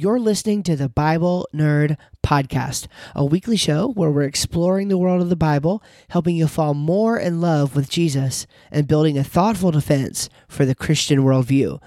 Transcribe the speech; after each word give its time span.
You're 0.00 0.18
listening 0.18 0.62
to 0.62 0.76
the 0.76 0.88
Bible 0.88 1.46
Nerd 1.54 1.98
Podcast, 2.22 2.86
a 3.14 3.22
weekly 3.22 3.58
show 3.58 3.88
where 3.88 4.10
we're 4.10 4.22
exploring 4.22 4.88
the 4.88 4.96
world 4.96 5.20
of 5.20 5.28
the 5.28 5.36
Bible, 5.36 5.82
helping 6.08 6.36
you 6.36 6.46
fall 6.46 6.72
more 6.72 7.18
in 7.18 7.42
love 7.42 7.76
with 7.76 7.90
Jesus, 7.90 8.46
and 8.70 8.88
building 8.88 9.18
a 9.18 9.22
thoughtful 9.22 9.70
defense 9.70 10.30
for 10.48 10.64
the 10.64 10.74
Christian 10.74 11.18
worldview. 11.18 11.82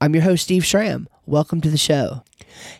I'm 0.00 0.14
your 0.14 0.22
host, 0.22 0.44
Steve 0.44 0.64
Schramm. 0.64 1.08
Welcome 1.26 1.60
to 1.62 1.68
the 1.68 1.76
show. 1.76 2.22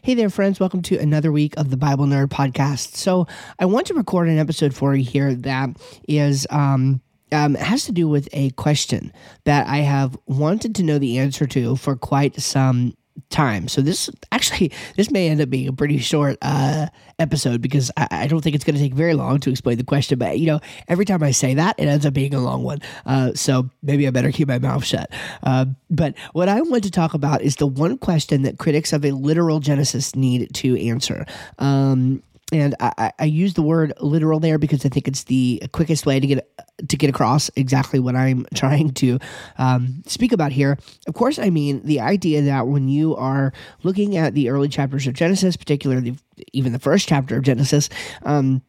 Hey 0.02 0.14
there, 0.14 0.30
friends. 0.30 0.60
Welcome 0.60 0.82
to 0.82 0.98
another 1.00 1.32
week 1.32 1.54
of 1.56 1.70
the 1.70 1.76
Bible 1.76 2.06
Nerd 2.06 2.28
Podcast. 2.28 2.94
So, 2.94 3.26
I 3.58 3.64
want 3.64 3.88
to 3.88 3.94
record 3.94 4.28
an 4.28 4.38
episode 4.38 4.72
for 4.72 4.94
you 4.94 5.02
here 5.02 5.34
that 5.34 5.70
is. 6.06 6.46
Um, 6.48 7.00
um, 7.32 7.56
has 7.56 7.82
to 7.86 7.92
do 7.92 8.06
with 8.06 8.28
a 8.32 8.50
question 8.50 9.12
that 9.46 9.66
I 9.66 9.78
have 9.78 10.16
wanted 10.26 10.76
to 10.76 10.84
know 10.84 11.00
the 11.00 11.18
answer 11.18 11.44
to 11.44 11.74
for 11.74 11.96
quite 11.96 12.40
some 12.40 12.94
time. 13.30 13.68
So 13.68 13.80
this 13.80 14.10
actually 14.32 14.72
this 14.96 15.10
may 15.10 15.28
end 15.28 15.40
up 15.40 15.50
being 15.50 15.68
a 15.68 15.72
pretty 15.72 15.98
short 15.98 16.38
uh, 16.42 16.86
episode 17.18 17.60
because 17.60 17.90
I, 17.96 18.08
I 18.10 18.26
don't 18.26 18.42
think 18.42 18.54
it's 18.54 18.64
going 18.64 18.76
to 18.76 18.82
take 18.82 18.94
very 18.94 19.14
long 19.14 19.40
to 19.40 19.50
explain 19.50 19.78
the 19.78 19.84
question. 19.84 20.18
But 20.18 20.38
you 20.38 20.46
know, 20.46 20.60
every 20.88 21.04
time 21.04 21.22
I 21.22 21.30
say 21.30 21.54
that, 21.54 21.76
it 21.78 21.86
ends 21.86 22.06
up 22.06 22.14
being 22.14 22.34
a 22.34 22.40
long 22.40 22.62
one. 22.62 22.80
Uh, 23.04 23.32
so 23.34 23.70
maybe 23.82 24.06
I 24.06 24.10
better 24.10 24.32
keep 24.32 24.48
my 24.48 24.58
mouth 24.58 24.84
shut. 24.84 25.10
Uh, 25.42 25.66
but 25.90 26.14
what 26.32 26.48
I 26.48 26.60
want 26.60 26.84
to 26.84 26.90
talk 26.90 27.14
about 27.14 27.42
is 27.42 27.56
the 27.56 27.66
one 27.66 27.98
question 27.98 28.42
that 28.42 28.58
critics 28.58 28.92
of 28.92 29.04
a 29.04 29.12
literal 29.12 29.60
Genesis 29.60 30.14
need 30.14 30.52
to 30.54 30.78
answer. 30.80 31.26
Um, 31.58 32.22
and 32.52 32.76
I, 32.78 33.12
I, 33.18 33.24
use 33.24 33.54
the 33.54 33.62
word 33.62 33.92
literal 34.00 34.38
there 34.38 34.56
because 34.56 34.86
I 34.86 34.88
think 34.88 35.08
it's 35.08 35.24
the 35.24 35.62
quickest 35.72 36.06
way 36.06 36.20
to 36.20 36.26
get 36.26 36.48
to 36.88 36.96
get 36.96 37.10
across 37.10 37.50
exactly 37.56 37.98
what 37.98 38.14
I'm 38.14 38.46
trying 38.54 38.92
to 38.94 39.18
um, 39.58 40.02
speak 40.06 40.32
about 40.32 40.52
here. 40.52 40.78
Of 41.08 41.14
course, 41.14 41.38
I 41.38 41.50
mean 41.50 41.82
the 41.82 42.00
idea 42.00 42.42
that 42.42 42.68
when 42.68 42.88
you 42.88 43.16
are 43.16 43.52
looking 43.82 44.16
at 44.16 44.34
the 44.34 44.48
early 44.48 44.68
chapters 44.68 45.06
of 45.06 45.14
Genesis, 45.14 45.56
particularly 45.56 46.16
even 46.52 46.72
the 46.72 46.78
first 46.78 47.08
chapter 47.08 47.36
of 47.36 47.42
Genesis, 47.42 47.88
um, 48.22 48.62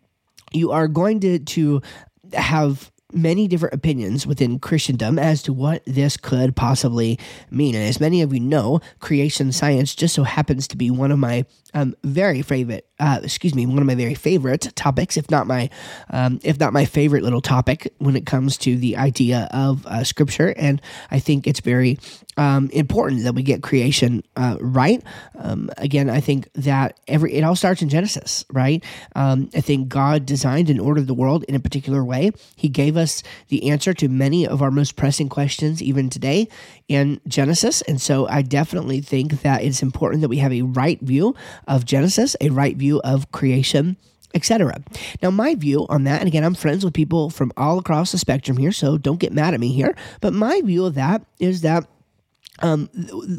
you 0.51 0.71
are 0.71 0.87
going 0.87 1.19
to 1.19 1.39
to 1.39 1.81
have 2.33 2.91
many 3.13 3.47
different 3.47 3.73
opinions 3.73 4.27
within 4.27 4.59
Christendom 4.59 5.17
as 5.17 5.41
to 5.43 5.53
what 5.53 5.83
this 5.85 6.17
could 6.17 6.55
possibly 6.55 7.17
mean. 7.49 7.75
And 7.75 7.83
as 7.85 7.99
many 7.99 8.21
of 8.21 8.33
you 8.33 8.39
know, 8.39 8.81
creation 8.99 9.51
science 9.51 9.95
just 9.95 10.15
so 10.15 10.23
happens 10.23 10.67
to 10.69 10.77
be 10.77 10.91
one 10.91 11.11
of 11.11 11.19
my 11.19 11.45
um, 11.73 11.95
very 12.03 12.41
favorite, 12.41 12.87
uh, 12.99 13.19
excuse 13.23 13.53
me, 13.53 13.65
one 13.65 13.79
of 13.79 13.85
my 13.85 13.95
very 13.95 14.15
favorite 14.15 14.71
topics, 14.75 15.17
if 15.17 15.29
not 15.29 15.47
my, 15.47 15.69
um, 16.09 16.39
if 16.43 16.59
not 16.59 16.73
my 16.73 16.85
favorite 16.85 17.23
little 17.23 17.41
topic 17.41 17.93
when 17.97 18.15
it 18.15 18.25
comes 18.25 18.57
to 18.59 18.77
the 18.77 18.97
idea 18.97 19.47
of 19.51 19.85
uh, 19.85 20.03
Scripture. 20.03 20.53
And 20.57 20.81
I 21.11 21.19
think 21.19 21.47
it's 21.47 21.59
very 21.59 21.97
um, 22.37 22.69
important 22.71 23.23
that 23.23 23.33
we 23.33 23.43
get 23.43 23.63
creation 23.63 24.23
uh, 24.35 24.57
right. 24.61 25.03
Um, 25.37 25.69
again, 25.77 26.09
I 26.09 26.19
think 26.21 26.51
that 26.53 26.99
every 27.07 27.33
it 27.33 27.43
all 27.43 27.55
starts 27.55 27.81
in 27.81 27.89
Genesis, 27.89 28.45
right? 28.51 28.83
Um, 29.15 29.49
I 29.55 29.61
think 29.61 29.89
God 29.89 30.25
designed 30.25 30.69
and 30.69 30.79
ordered 30.79 31.07
the 31.07 31.13
world 31.13 31.43
in 31.47 31.55
a 31.55 31.59
particular 31.59 32.03
way. 32.03 32.31
He 32.55 32.69
gave 32.69 32.95
us 32.95 33.23
the 33.49 33.69
answer 33.69 33.93
to 33.95 34.07
many 34.07 34.47
of 34.47 34.61
our 34.61 34.71
most 34.71 34.95
pressing 34.95 35.29
questions, 35.29 35.81
even 35.81 36.09
today, 36.09 36.47
in 36.87 37.19
Genesis. 37.27 37.81
And 37.83 38.01
so, 38.01 38.27
I 38.27 38.41
definitely 38.41 39.01
think 39.01 39.41
that 39.41 39.63
it's 39.63 39.81
important 39.81 40.21
that 40.21 40.29
we 40.29 40.37
have 40.37 40.53
a 40.53 40.61
right 40.63 40.99
view 41.01 41.35
of 41.67 41.85
Genesis, 41.85 42.35
a 42.41 42.49
right 42.49 42.75
view 42.75 43.01
of 43.01 43.31
creation 43.31 43.97
etc. 44.33 44.81
Now, 45.21 45.31
my 45.31 45.55
view 45.55 45.85
on 45.89 46.03
that, 46.03 46.19
and 46.19 46.27
again, 46.27 46.43
I'm 46.43 46.53
friends 46.53 46.85
with 46.85 46.93
people 46.93 47.29
from 47.29 47.51
all 47.57 47.79
across 47.79 48.11
the 48.11 48.17
spectrum 48.17 48.57
here, 48.57 48.71
so 48.71 48.97
don't 48.97 49.19
get 49.19 49.33
mad 49.33 49.53
at 49.53 49.59
me 49.59 49.71
here. 49.71 49.95
But 50.21 50.33
my 50.33 50.61
view 50.61 50.85
of 50.85 50.95
that 50.95 51.25
is 51.39 51.61
that 51.61 51.87
um, 52.59 52.89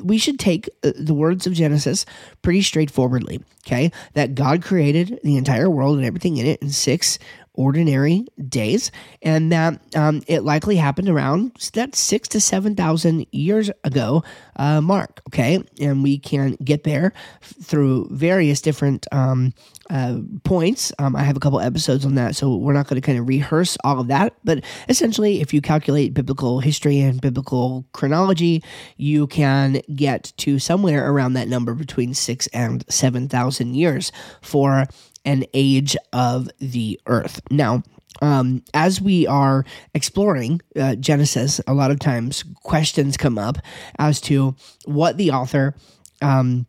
we 0.04 0.18
should 0.18 0.38
take 0.38 0.68
uh, 0.84 0.92
the 0.96 1.14
words 1.14 1.46
of 1.46 1.52
Genesis 1.52 2.06
pretty 2.42 2.62
straightforwardly. 2.62 3.42
Okay, 3.66 3.92
that 4.14 4.34
God 4.34 4.62
created 4.62 5.20
the 5.22 5.36
entire 5.36 5.68
world 5.68 5.98
and 5.98 6.06
everything 6.06 6.36
in 6.36 6.46
it 6.46 6.62
in 6.62 6.70
six 6.70 7.18
ordinary 7.58 8.24
days, 8.48 8.90
and 9.20 9.50
that 9.50 9.80
um, 9.96 10.22
it 10.28 10.44
likely 10.44 10.76
happened 10.76 11.08
around 11.08 11.52
that 11.74 11.94
six 11.96 12.28
to 12.28 12.40
seven 12.40 12.76
thousand 12.76 13.26
years 13.32 13.70
ago 13.82 14.22
uh, 14.56 14.80
mark. 14.80 15.20
Okay, 15.28 15.62
and 15.80 16.02
we 16.02 16.18
can 16.18 16.56
get 16.62 16.84
there 16.84 17.12
through 17.42 18.08
various 18.10 18.60
different 18.60 19.06
um, 19.12 19.52
uh, 19.90 20.18
points. 20.44 20.92
Um, 20.98 21.16
I 21.16 21.22
have 21.22 21.36
a 21.36 21.40
couple 21.40 21.60
episodes 21.60 22.06
on 22.06 22.14
that, 22.14 22.36
so 22.36 22.56
we're 22.56 22.72
not 22.72 22.86
going 22.86 23.00
to 23.00 23.04
kind 23.04 23.18
of 23.18 23.26
rehearse 23.26 23.76
all 23.82 24.00
of 24.00 24.06
that. 24.08 24.34
But 24.44 24.64
essentially, 24.88 25.40
if 25.40 25.52
you 25.52 25.60
calculate 25.60 26.14
biblical 26.14 26.60
history 26.60 27.00
and 27.00 27.20
biblical 27.20 27.84
chronology, 27.92 28.62
you 28.96 29.26
can 29.26 29.82
get 29.94 30.32
to 30.38 30.58
somewhere 30.58 31.10
around 31.10 31.32
that 31.32 31.48
number 31.48 31.74
between 31.74 32.14
six 32.14 32.46
and 32.48 32.84
seven 32.88 33.28
thousand 33.28 33.74
years 33.74 34.12
for 34.42 34.86
and 35.24 35.46
age 35.54 35.96
of 36.12 36.48
the 36.58 37.00
earth. 37.06 37.40
Now, 37.50 37.82
um, 38.20 38.62
as 38.74 39.00
we 39.00 39.26
are 39.26 39.64
exploring 39.94 40.60
uh, 40.76 40.96
Genesis, 40.96 41.60
a 41.66 41.74
lot 41.74 41.90
of 41.90 41.98
times 41.98 42.44
questions 42.62 43.16
come 43.16 43.38
up 43.38 43.58
as 43.98 44.20
to 44.22 44.56
what 44.86 45.16
the 45.16 45.30
author 45.30 45.74
um, 46.22 46.66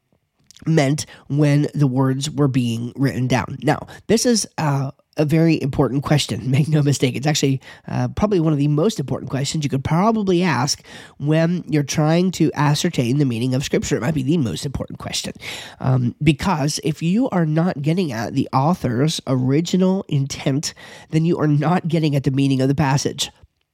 meant 0.65 1.05
when 1.27 1.67
the 1.73 1.87
words 1.87 2.29
were 2.29 2.47
being 2.47 2.93
written 2.95 3.27
down. 3.27 3.57
Now, 3.63 3.87
this 4.07 4.25
is 4.25 4.47
uh, 4.57 4.91
a 5.17 5.25
very 5.25 5.61
important 5.61 6.03
question. 6.03 6.49
Make 6.51 6.67
no 6.67 6.81
mistake. 6.81 7.15
It's 7.15 7.27
actually 7.27 7.61
uh, 7.87 8.07
probably 8.09 8.39
one 8.39 8.53
of 8.53 8.59
the 8.59 8.67
most 8.67 8.99
important 8.99 9.29
questions 9.29 9.63
you 9.63 9.69
could 9.69 9.83
probably 9.83 10.43
ask 10.43 10.83
when 11.17 11.63
you're 11.67 11.83
trying 11.83 12.31
to 12.31 12.51
ascertain 12.53 13.17
the 13.17 13.25
meaning 13.25 13.53
of 13.53 13.63
Scripture. 13.63 13.97
It 13.97 14.01
might 14.01 14.13
be 14.13 14.23
the 14.23 14.37
most 14.37 14.65
important 14.65 14.99
question. 14.99 15.33
Um, 15.79 16.15
because 16.23 16.79
if 16.83 17.01
you 17.01 17.29
are 17.29 17.45
not 17.45 17.81
getting 17.81 18.11
at 18.11 18.33
the 18.33 18.47
author's 18.53 19.21
original 19.27 20.05
intent, 20.07 20.73
then 21.09 21.25
you 21.25 21.37
are 21.39 21.47
not 21.47 21.87
getting 21.87 22.15
at 22.15 22.23
the 22.23 22.31
meaning 22.31 22.61
of 22.61 22.67
the 22.67 22.75
passage. 22.75 23.31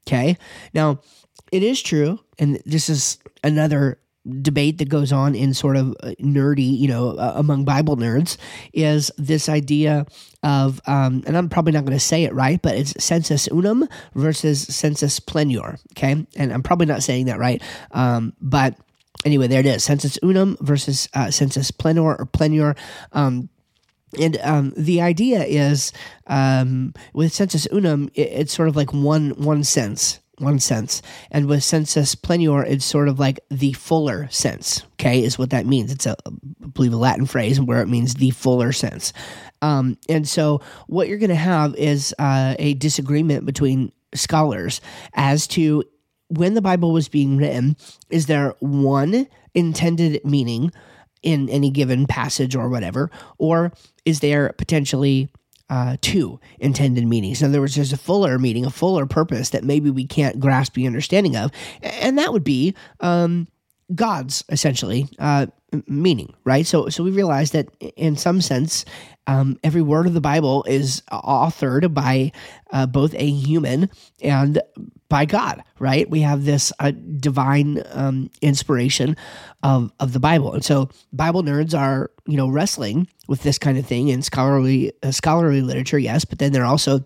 Okay? 0.07 0.37
Now, 0.73 0.99
it 1.51 1.63
is 1.63 1.81
true, 1.81 2.19
and 2.39 2.61
this 2.65 2.89
is 2.89 3.17
another 3.43 3.99
debate 4.41 4.77
that 4.79 4.89
goes 4.89 5.11
on 5.11 5.35
in 5.35 5.53
sort 5.53 5.77
of 5.77 5.95
uh, 6.01 6.11
nerdy, 6.19 6.77
you 6.77 6.87
know, 6.87 7.11
uh, 7.11 7.33
among 7.35 7.65
Bible 7.65 7.95
nerds 7.95 8.37
is 8.73 9.11
this 9.17 9.49
idea 9.49 10.05
of, 10.43 10.81
um, 10.87 11.23
and 11.27 11.37
I'm 11.37 11.49
probably 11.49 11.73
not 11.73 11.85
going 11.85 11.97
to 11.97 12.03
say 12.03 12.23
it 12.23 12.33
right, 12.33 12.61
but 12.61 12.75
it's 12.75 13.03
sensus 13.03 13.47
unum 13.47 13.87
versus 14.13 14.61
sensus 14.61 15.19
plenior. 15.19 15.77
Okay. 15.93 16.25
And 16.35 16.53
I'm 16.53 16.63
probably 16.63 16.85
not 16.85 17.03
saying 17.03 17.25
that 17.27 17.39
right. 17.39 17.61
Um, 17.91 18.33
but 18.41 18.75
anyway, 19.25 19.47
there 19.47 19.59
it 19.59 19.65
is 19.65 19.83
sensus 19.83 20.17
unum 20.23 20.57
versus 20.61 21.09
uh, 21.13 21.31
sensus 21.31 21.71
plenior 21.71 22.15
or 22.15 22.25
plenior. 22.25 22.75
Um, 23.11 23.49
and 24.19 24.37
um, 24.43 24.73
the 24.77 25.01
idea 25.01 25.43
is 25.43 25.91
um, 26.27 26.93
with 27.13 27.33
sensus 27.33 27.67
unum, 27.71 28.09
it, 28.13 28.29
it's 28.31 28.53
sort 28.53 28.69
of 28.69 28.75
like 28.75 28.93
one 28.93 29.31
one 29.31 29.63
sense, 29.63 30.19
one 30.39 30.59
sense. 30.59 31.01
And 31.31 31.47
with 31.47 31.63
sensus 31.63 32.15
plenior, 32.15 32.63
it's 32.63 32.85
sort 32.85 33.07
of 33.07 33.19
like 33.19 33.39
the 33.49 33.73
fuller 33.73 34.27
sense, 34.29 34.83
okay, 34.93 35.23
is 35.23 35.37
what 35.37 35.51
that 35.51 35.65
means. 35.65 35.91
It's 35.91 36.05
a, 36.05 36.15
I 36.25 36.67
believe, 36.67 36.93
a 36.93 36.97
Latin 36.97 37.25
phrase 37.25 37.59
where 37.59 37.81
it 37.81 37.87
means 37.87 38.15
the 38.15 38.31
fuller 38.31 38.71
sense. 38.71 39.13
Um, 39.61 39.97
and 40.09 40.27
so 40.27 40.61
what 40.87 41.07
you're 41.07 41.17
going 41.17 41.29
to 41.29 41.35
have 41.35 41.75
is 41.75 42.13
uh, 42.19 42.55
a 42.59 42.73
disagreement 42.75 43.45
between 43.45 43.91
scholars 44.13 44.81
as 45.13 45.47
to 45.47 45.83
when 46.27 46.53
the 46.53 46.61
Bible 46.61 46.91
was 46.91 47.07
being 47.07 47.37
written, 47.37 47.77
is 48.09 48.25
there 48.25 48.55
one 48.59 49.27
intended 49.53 50.23
meaning 50.25 50.71
in 51.23 51.49
any 51.49 51.71
given 51.71 52.05
passage 52.05 52.55
or 52.55 52.69
whatever, 52.69 53.09
or 53.37 53.71
is 54.05 54.19
there 54.19 54.53
potentially 54.53 55.29
uh, 55.69 55.97
two 56.01 56.39
intended 56.59 57.05
meanings. 57.07 57.41
In 57.41 57.49
other 57.49 57.59
words, 57.59 57.75
there's 57.75 57.93
a 57.93 57.97
fuller 57.97 58.37
meaning, 58.37 58.65
a 58.65 58.69
fuller 58.69 59.05
purpose 59.05 59.49
that 59.49 59.63
maybe 59.63 59.89
we 59.89 60.05
can't 60.05 60.39
grasp 60.39 60.73
the 60.73 60.87
understanding 60.87 61.35
of, 61.35 61.51
and 61.81 62.17
that 62.17 62.31
would 62.33 62.43
be 62.43 62.75
um, 62.99 63.47
God's 63.93 64.43
essentially 64.49 65.07
uh, 65.19 65.47
meaning, 65.87 66.33
right? 66.43 66.65
So, 66.65 66.89
so 66.89 67.03
we 67.03 67.11
realize 67.11 67.51
that 67.51 67.69
in 67.79 68.15
some 68.15 68.41
sense, 68.41 68.85
um, 69.27 69.59
every 69.63 69.81
word 69.81 70.07
of 70.07 70.13
the 70.13 70.21
Bible 70.21 70.63
is 70.67 71.01
authored 71.11 71.93
by 71.93 72.31
uh, 72.71 72.85
both 72.85 73.13
a 73.15 73.29
human 73.29 73.89
and 74.21 74.61
by 75.09 75.25
God, 75.25 75.63
right? 75.79 76.09
We 76.09 76.21
have 76.21 76.45
this 76.45 76.73
uh, 76.79 76.91
divine 76.91 77.83
um, 77.91 78.29
inspiration 78.41 79.15
of 79.63 79.91
of 79.99 80.13
the 80.13 80.19
Bible, 80.19 80.53
and 80.53 80.63
so 80.63 80.89
Bible 81.13 81.43
nerds 81.43 81.77
are 81.77 82.11
you 82.25 82.37
know 82.37 82.49
wrestling 82.49 83.07
with 83.27 83.43
this 83.43 83.57
kind 83.57 83.77
of 83.77 83.85
thing 83.85 84.09
in 84.09 84.21
scholarly 84.21 84.93
uh, 85.03 85.11
scholarly 85.11 85.61
literature, 85.61 85.99
yes, 85.99 86.25
but 86.25 86.39
then 86.39 86.51
they're 86.51 86.65
also 86.65 87.05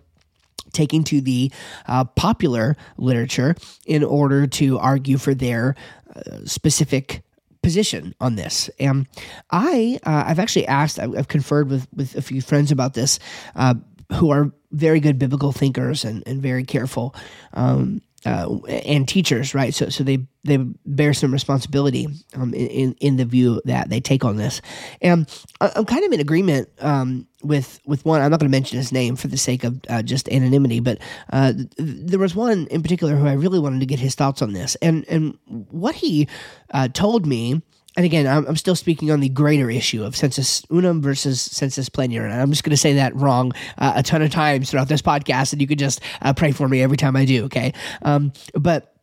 taking 0.72 1.04
to 1.04 1.22
the 1.22 1.52
uh, 1.88 2.04
popular 2.04 2.78
literature 2.98 3.56
in 3.86 4.04
order 4.04 4.48
to 4.48 4.78
argue 4.78 5.18
for 5.18 5.34
their 5.34 5.76
uh, 6.16 6.46
specific 6.46 7.24
position 7.62 8.16
on 8.20 8.36
this. 8.36 8.70
And 8.80 9.08
I, 9.52 10.00
uh, 10.06 10.24
I've 10.28 10.40
actually 10.40 10.68
asked, 10.68 11.00
I've, 11.00 11.16
I've, 11.18 11.28
conferred 11.28 11.70
with, 11.70 11.88
with 11.94 12.16
a 12.16 12.22
few 12.22 12.42
friends 12.42 12.72
about 12.72 12.94
this 12.94 13.20
uh, 13.56 13.76
who 14.14 14.32
are 14.32 14.52
very 14.72 15.00
good 15.00 15.20
biblical 15.20 15.52
thinkers 15.52 16.06
and, 16.06 16.24
and 16.28 16.42
very 16.42 16.64
careful. 16.64 17.16
Um, 17.54 18.02
uh, 18.26 18.58
and 18.68 19.08
teachers, 19.08 19.56
right? 19.56 19.74
So, 19.74 19.90
so 19.90 20.04
they 20.04 20.28
they 20.44 20.58
bear 20.86 21.14
some 21.14 21.32
responsibility 21.32 22.08
um, 22.36 22.54
in 22.54 22.94
in 23.00 23.16
the 23.18 23.26
view 23.26 23.62
that 23.66 23.90
they 23.90 24.00
take 24.00 24.26
on 24.26 24.36
this, 24.36 24.62
and 25.02 25.26
I'm 25.62 25.86
kind 25.86 26.04
of 26.04 26.12
in 26.12 26.20
agreement 26.20 26.70
um, 26.80 27.28
with 27.44 27.80
with 27.86 28.04
one. 28.06 28.22
I'm 28.22 28.32
not 28.32 28.40
going 28.40 28.52
to 28.52 28.56
mention 28.56 28.78
his 28.78 28.92
name 28.92 29.16
for 29.16 29.28
the 29.28 29.38
sake 29.38 29.64
of 29.64 29.80
uh, 29.90 30.02
just 30.02 30.28
anonymity, 30.30 30.80
but 30.80 31.00
uh, 31.32 31.54
th- 31.54 31.70
there 31.78 32.20
was 32.20 32.36
one 32.36 32.68
in 32.68 32.82
particular 32.82 33.16
who 33.16 33.28
I 33.28 33.34
really 33.34 33.60
wanted 33.60 33.80
to 33.80 33.86
get 33.86 34.00
his 34.00 34.16
thoughts 34.16 34.42
on 34.42 34.54
this, 34.54 34.76
and 34.82 35.06
and 35.08 35.38
what 35.48 35.96
he 35.96 36.28
uh, 36.72 36.90
told 36.90 37.26
me 37.26 37.62
and 38.00 38.06
again, 38.06 38.28
I'm, 38.28 38.48
I'm, 38.48 38.56
still 38.56 38.78
speaking 38.78 39.12
on 39.12 39.20
the 39.20 39.28
greater 39.28 39.70
issue 39.70 40.06
of 40.06 40.16
sensus 40.16 40.64
unum 40.72 41.02
versus 41.02 41.42
sensus 41.42 41.90
plenior. 41.90 42.24
And 42.24 42.34
I'm 42.34 42.50
just 42.50 42.64
going 42.64 42.72
to 42.72 42.78
say 42.78 42.94
that 42.94 43.14
wrong 43.14 43.52
uh, 43.78 43.92
a 43.98 44.04
ton 44.04 44.22
of 44.22 44.32
times 44.32 44.72
throughout 44.72 44.88
this 44.88 45.02
podcast, 45.02 45.52
and 45.52 45.62
you 45.62 45.68
could 45.68 45.80
just 45.80 46.00
uh, 46.22 46.32
pray 46.32 46.54
for 46.54 46.70
me 46.70 46.82
every 46.82 46.96
time 46.96 47.18
I 47.18 47.26
do, 47.26 47.44
okay? 47.48 47.74
Um, 48.04 48.32
but 48.54 48.96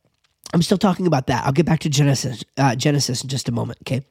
I'm 0.54 0.62
still 0.62 0.78
talking 0.78 1.06
about 1.06 1.26
that. 1.26 1.44
I'll 1.44 1.52
get 1.52 1.66
back 1.66 1.80
to 1.80 1.90
Genesis, 1.90 2.42
uh, 2.56 2.74
Genesis 2.74 3.22
in 3.22 3.28
just 3.28 3.50
a 3.50 3.52
moment. 3.52 3.80
Okay, 3.82 4.02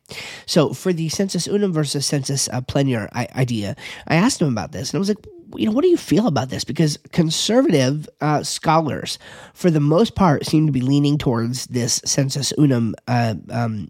so 0.46 0.72
for 0.72 0.94
the 0.94 1.10
sensus 1.10 1.48
unum 1.48 1.74
versus 1.74 2.06
sensus 2.06 2.48
uh, 2.50 2.62
plenior 2.62 3.10
idea, 3.16 3.76
I 4.08 4.18
asked 4.18 4.40
him 4.40 4.50
about 4.50 4.72
this, 4.72 4.92
and 4.92 4.98
I 4.98 5.00
was 5.00 5.10
like, 5.10 5.26
you 5.56 5.66
know, 5.66 5.72
what 5.72 5.82
do 5.82 5.88
you 5.88 5.98
feel 5.98 6.28
about 6.28 6.50
this? 6.50 6.64
Because 6.64 7.00
conservative 7.12 8.08
uh, 8.22 8.44
scholars, 8.44 9.18
for 9.56 9.72
the 9.72 9.80
most 9.80 10.14
part, 10.14 10.46
seem 10.46 10.68
to 10.68 10.72
be 10.72 10.82
leaning 10.82 11.18
towards 11.18 11.66
this 11.68 12.02
sensus 12.06 12.54
unum 12.60 12.94
uh, 13.08 13.34
um, 13.50 13.90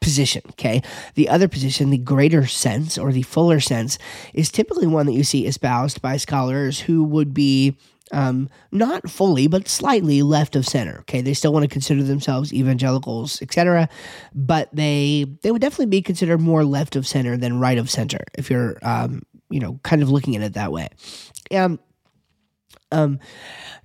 position. 0.00 0.42
Okay. 0.50 0.82
The 1.14 1.28
other 1.28 1.48
position, 1.48 1.90
the 1.90 1.98
greater 1.98 2.46
sense 2.46 2.98
or 2.98 3.12
the 3.12 3.22
fuller 3.22 3.60
sense, 3.60 3.98
is 4.34 4.50
typically 4.50 4.86
one 4.86 5.06
that 5.06 5.12
you 5.12 5.24
see 5.24 5.46
espoused 5.46 6.02
by 6.02 6.16
scholars 6.16 6.80
who 6.80 7.04
would 7.04 7.34
be 7.34 7.76
um, 8.12 8.48
not 8.70 9.10
fully, 9.10 9.48
but 9.48 9.68
slightly 9.68 10.22
left 10.22 10.54
of 10.54 10.66
center. 10.66 11.00
Okay, 11.00 11.20
they 11.20 11.34
still 11.34 11.52
want 11.52 11.64
to 11.64 11.68
consider 11.68 12.02
themselves 12.02 12.52
evangelicals, 12.52 13.42
etc., 13.42 13.88
but 14.34 14.68
they 14.72 15.26
they 15.42 15.50
would 15.50 15.62
definitely 15.62 15.86
be 15.86 16.02
considered 16.02 16.40
more 16.40 16.64
left 16.64 16.94
of 16.94 17.06
center 17.06 17.36
than 17.36 17.58
right 17.58 17.78
of 17.78 17.90
center 17.90 18.20
if 18.38 18.48
you're 18.48 18.78
um, 18.82 19.22
you 19.50 19.58
know 19.58 19.80
kind 19.82 20.02
of 20.02 20.10
looking 20.10 20.36
at 20.36 20.42
it 20.42 20.54
that 20.54 20.70
way. 20.70 20.88
Um, 21.52 21.80
um, 22.92 23.18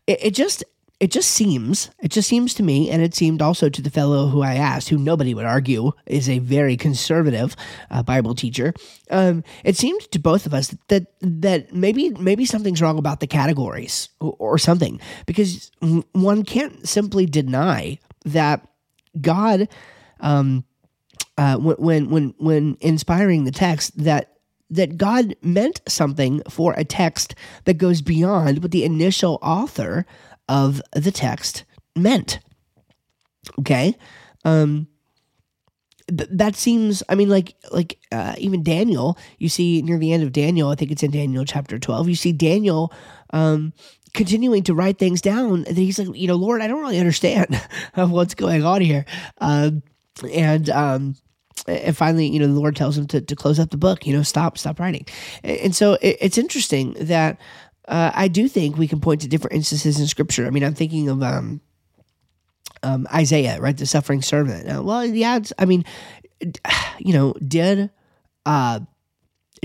it, 0.05 0.25
it 0.25 0.31
just 0.35 0.63
it 1.01 1.09
just 1.09 1.31
seems, 1.31 1.89
it 1.99 2.11
just 2.11 2.29
seems 2.29 2.53
to 2.53 2.61
me, 2.61 2.91
and 2.91 3.01
it 3.01 3.15
seemed 3.15 3.41
also 3.41 3.69
to 3.69 3.81
the 3.81 3.89
fellow 3.89 4.27
who 4.27 4.43
I 4.43 4.53
asked, 4.53 4.89
who 4.89 4.99
nobody 4.99 5.33
would 5.33 5.47
argue 5.47 5.93
is 6.05 6.29
a 6.29 6.37
very 6.37 6.77
conservative 6.77 7.55
uh, 7.89 8.03
Bible 8.03 8.35
teacher. 8.35 8.71
Um, 9.09 9.43
it 9.63 9.75
seemed 9.75 10.01
to 10.11 10.19
both 10.19 10.45
of 10.45 10.53
us 10.53 10.75
that 10.89 11.07
that 11.21 11.73
maybe 11.73 12.11
maybe 12.11 12.45
something's 12.45 12.83
wrong 12.83 12.99
about 12.99 13.19
the 13.19 13.25
categories 13.25 14.09
or, 14.19 14.35
or 14.37 14.57
something, 14.59 15.01
because 15.25 15.71
one 16.11 16.43
can't 16.43 16.87
simply 16.87 17.25
deny 17.25 17.97
that 18.25 18.61
God, 19.19 19.69
um, 20.19 20.65
uh, 21.35 21.57
when 21.57 22.11
when 22.11 22.35
when 22.37 22.77
inspiring 22.79 23.45
the 23.45 23.51
text, 23.51 23.97
that 24.03 24.37
that 24.69 24.97
God 24.97 25.35
meant 25.41 25.81
something 25.87 26.43
for 26.47 26.73
a 26.77 26.85
text 26.85 27.33
that 27.65 27.79
goes 27.79 28.01
beyond 28.01 28.61
what 28.61 28.71
the 28.71 28.85
initial 28.85 29.39
author 29.41 30.05
of 30.51 30.81
the 30.91 31.11
text 31.11 31.63
meant. 31.95 32.39
Okay? 33.59 33.95
Um 34.43 34.87
th- 36.07 36.29
that 36.31 36.55
seems 36.55 37.01
I 37.07 37.15
mean 37.15 37.29
like 37.29 37.55
like 37.71 37.97
uh, 38.11 38.35
even 38.37 38.63
Daniel, 38.63 39.17
you 39.37 39.47
see 39.49 39.81
near 39.81 39.97
the 39.97 40.11
end 40.11 40.23
of 40.23 40.33
Daniel, 40.33 40.69
I 40.69 40.75
think 40.75 40.91
it's 40.91 41.03
in 41.03 41.11
Daniel 41.11 41.45
chapter 41.45 41.79
12, 41.79 42.09
you 42.09 42.15
see 42.15 42.33
Daniel 42.33 42.93
um 43.31 43.73
continuing 44.13 44.61
to 44.63 44.73
write 44.73 44.99
things 44.99 45.21
down 45.21 45.63
and 45.65 45.77
he's 45.77 45.97
like, 45.97 46.15
you 46.15 46.27
know, 46.27 46.35
Lord, 46.35 46.61
I 46.61 46.67
don't 46.67 46.81
really 46.81 46.99
understand 46.99 47.55
what's 47.95 48.35
going 48.35 48.63
on 48.65 48.81
here. 48.81 49.05
Um 49.39 49.83
and 50.33 50.69
um 50.69 51.15
and 51.67 51.95
finally, 51.95 52.27
you 52.27 52.39
know, 52.39 52.47
the 52.47 52.59
Lord 52.59 52.75
tells 52.75 52.97
him 52.97 53.07
to, 53.07 53.21
to 53.21 53.35
close 53.35 53.59
up 53.59 53.69
the 53.69 53.77
book, 53.77 54.05
you 54.05 54.15
know, 54.15 54.23
stop, 54.23 54.57
stop 54.57 54.79
writing. 54.79 55.05
And 55.43 55.75
so 55.75 55.93
it, 56.01 56.17
it's 56.19 56.37
interesting 56.37 56.95
that 56.99 57.39
uh, 57.91 58.11
I 58.15 58.29
do 58.29 58.47
think 58.47 58.77
we 58.77 58.87
can 58.87 59.01
point 59.01 59.21
to 59.21 59.27
different 59.27 59.55
instances 59.55 59.99
in 59.99 60.07
Scripture. 60.07 60.47
I 60.47 60.49
mean, 60.49 60.63
I'm 60.63 60.73
thinking 60.73 61.09
of 61.09 61.21
um, 61.21 61.59
um, 62.83 63.05
Isaiah, 63.13 63.59
right, 63.59 63.77
the 63.77 63.85
suffering 63.85 64.21
servant. 64.21 64.69
Uh, 64.69 64.81
well, 64.81 65.05
yeah, 65.05 65.39
I 65.59 65.65
mean, 65.65 65.83
you 66.99 67.13
know, 67.13 67.33
did 67.45 67.91
uh, 68.45 68.79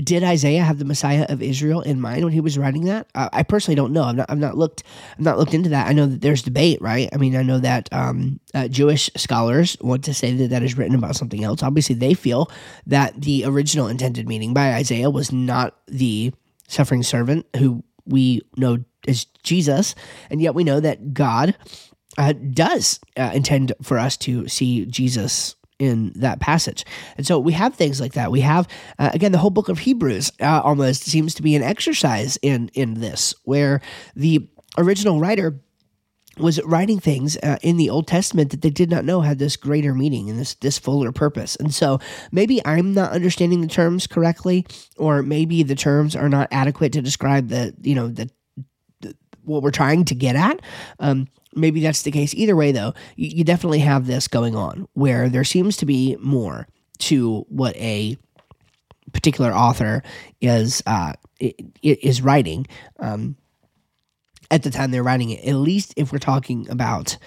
did 0.03 0.23
Isaiah 0.23 0.61
have 0.61 0.77
the 0.77 0.85
Messiah 0.85 1.25
of 1.27 1.41
Israel 1.41 1.81
in 1.81 1.99
mind 1.99 2.23
when 2.23 2.33
he 2.33 2.41
was 2.41 2.57
writing 2.57 2.85
that? 2.85 3.07
Uh, 3.15 3.29
I 3.33 3.43
personally 3.43 3.75
don't 3.75 3.93
know. 3.93 4.03
I've 4.03 4.15
not, 4.15 4.29
I've 4.29 4.37
not 4.37 4.57
looked, 4.57 4.83
I've 5.13 5.23
not 5.23 5.39
looked 5.39 5.55
into 5.55 5.69
that. 5.69 5.87
I 5.87 5.93
know 5.93 6.05
that 6.05 6.21
there's 6.21 6.43
debate, 6.43 6.81
right? 6.81 7.09
I 7.13 7.17
mean, 7.17 7.35
I 7.35 7.41
know 7.41 7.57
that 7.59 7.89
um, 7.91 8.39
uh, 8.53 8.67
Jewish 8.67 9.09
scholars 9.15 9.75
want 9.81 10.03
to 10.03 10.13
say 10.13 10.33
that 10.33 10.49
that 10.49 10.61
is 10.61 10.77
written 10.77 10.95
about 10.95 11.15
something 11.15 11.43
else. 11.43 11.63
Obviously, 11.63 11.95
they 11.95 12.13
feel 12.13 12.51
that 12.85 13.19
the 13.19 13.45
original 13.45 13.87
intended 13.87 14.27
meaning 14.27 14.53
by 14.53 14.73
Isaiah 14.73 15.09
was 15.09 15.31
not 15.31 15.75
the 15.87 16.31
suffering 16.67 17.01
servant 17.01 17.47
who 17.55 17.83
we 18.07 18.41
know 18.57 18.83
as 19.07 19.25
Jesus, 19.43 19.95
and 20.29 20.41
yet 20.41 20.55
we 20.55 20.63
know 20.63 20.79
that 20.79 21.13
God 21.13 21.55
uh, 22.17 22.33
does 22.33 22.99
uh, 23.15 23.31
intend 23.33 23.73
for 23.81 23.97
us 23.97 24.17
to 24.17 24.47
see 24.47 24.85
Jesus 24.85 25.55
in 25.79 26.11
that 26.15 26.39
passage. 26.39 26.85
And 27.17 27.25
so 27.25 27.39
we 27.39 27.53
have 27.53 27.75
things 27.75 28.01
like 28.01 28.13
that. 28.13 28.31
We 28.31 28.41
have 28.41 28.67
uh, 28.97 29.11
again 29.13 29.31
the 29.31 29.37
whole 29.37 29.51
book 29.51 29.69
of 29.69 29.79
Hebrews 29.79 30.31
uh, 30.41 30.61
almost 30.63 31.03
seems 31.03 31.35
to 31.35 31.43
be 31.43 31.55
an 31.55 31.63
exercise 31.63 32.37
in 32.41 32.69
in 32.73 32.95
this 32.95 33.35
where 33.43 33.81
the 34.15 34.47
original 34.77 35.19
writer 35.19 35.59
was 36.37 36.61
writing 36.63 36.99
things 36.99 37.37
uh, 37.37 37.57
in 37.61 37.77
the 37.77 37.89
Old 37.89 38.07
Testament 38.07 38.51
that 38.51 38.61
they 38.61 38.69
did 38.69 38.89
not 38.89 39.05
know 39.05 39.21
had 39.21 39.39
this 39.39 39.55
greater 39.55 39.93
meaning 39.93 40.29
and 40.29 40.39
this 40.39 40.55
this 40.55 40.77
fuller 40.77 41.11
purpose. 41.11 41.55
And 41.55 41.73
so 41.73 41.99
maybe 42.31 42.65
I'm 42.65 42.93
not 42.93 43.11
understanding 43.11 43.61
the 43.61 43.67
terms 43.67 44.07
correctly, 44.07 44.65
or 44.97 45.21
maybe 45.23 45.63
the 45.63 45.75
terms 45.75 46.15
are 46.15 46.29
not 46.29 46.47
adequate 46.51 46.93
to 46.93 47.01
describe 47.01 47.49
the 47.49 47.73
you 47.81 47.95
know 47.95 48.07
the, 48.07 48.29
the 49.01 49.15
what 49.43 49.63
we're 49.63 49.71
trying 49.71 50.05
to 50.05 50.15
get 50.15 50.35
at. 50.35 50.61
Um, 50.99 51.27
maybe 51.55 51.81
that's 51.81 52.03
the 52.03 52.11
case. 52.11 52.33
Either 52.33 52.55
way, 52.55 52.71
though, 52.71 52.93
you, 53.15 53.29
you 53.37 53.43
definitely 53.43 53.79
have 53.79 54.07
this 54.07 54.27
going 54.27 54.55
on 54.55 54.87
where 54.93 55.29
there 55.29 55.43
seems 55.43 55.77
to 55.77 55.85
be 55.85 56.15
more 56.19 56.67
to 56.99 57.45
what 57.49 57.75
a 57.77 58.17
particular 59.13 59.51
author 59.51 60.03
is 60.41 60.83
uh, 60.85 61.13
is 61.81 62.21
writing. 62.21 62.67
Um, 62.99 63.37
at 64.51 64.63
the 64.63 64.69
time 64.69 64.91
they're 64.91 65.03
writing 65.03 65.31
it, 65.31 65.45
at 65.45 65.55
least 65.55 65.93
if 65.97 66.11
we're 66.11 66.19
talking 66.19 66.69
about 66.69 67.17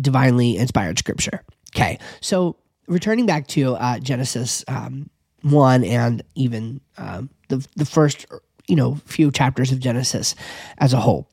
divinely 0.00 0.56
inspired 0.56 0.98
scripture. 0.98 1.42
Okay, 1.74 1.98
so 2.20 2.56
returning 2.86 3.26
back 3.26 3.46
to 3.48 3.74
uh, 3.74 3.98
Genesis 3.98 4.64
um, 4.68 5.08
1 5.42 5.84
and 5.84 6.22
even 6.34 6.80
um, 6.98 7.30
the, 7.48 7.66
the 7.76 7.84
first, 7.84 8.26
you 8.66 8.76
know, 8.76 8.96
few 9.06 9.30
chapters 9.30 9.72
of 9.72 9.80
Genesis 9.80 10.34
as 10.78 10.92
a 10.92 11.00
whole. 11.00 11.28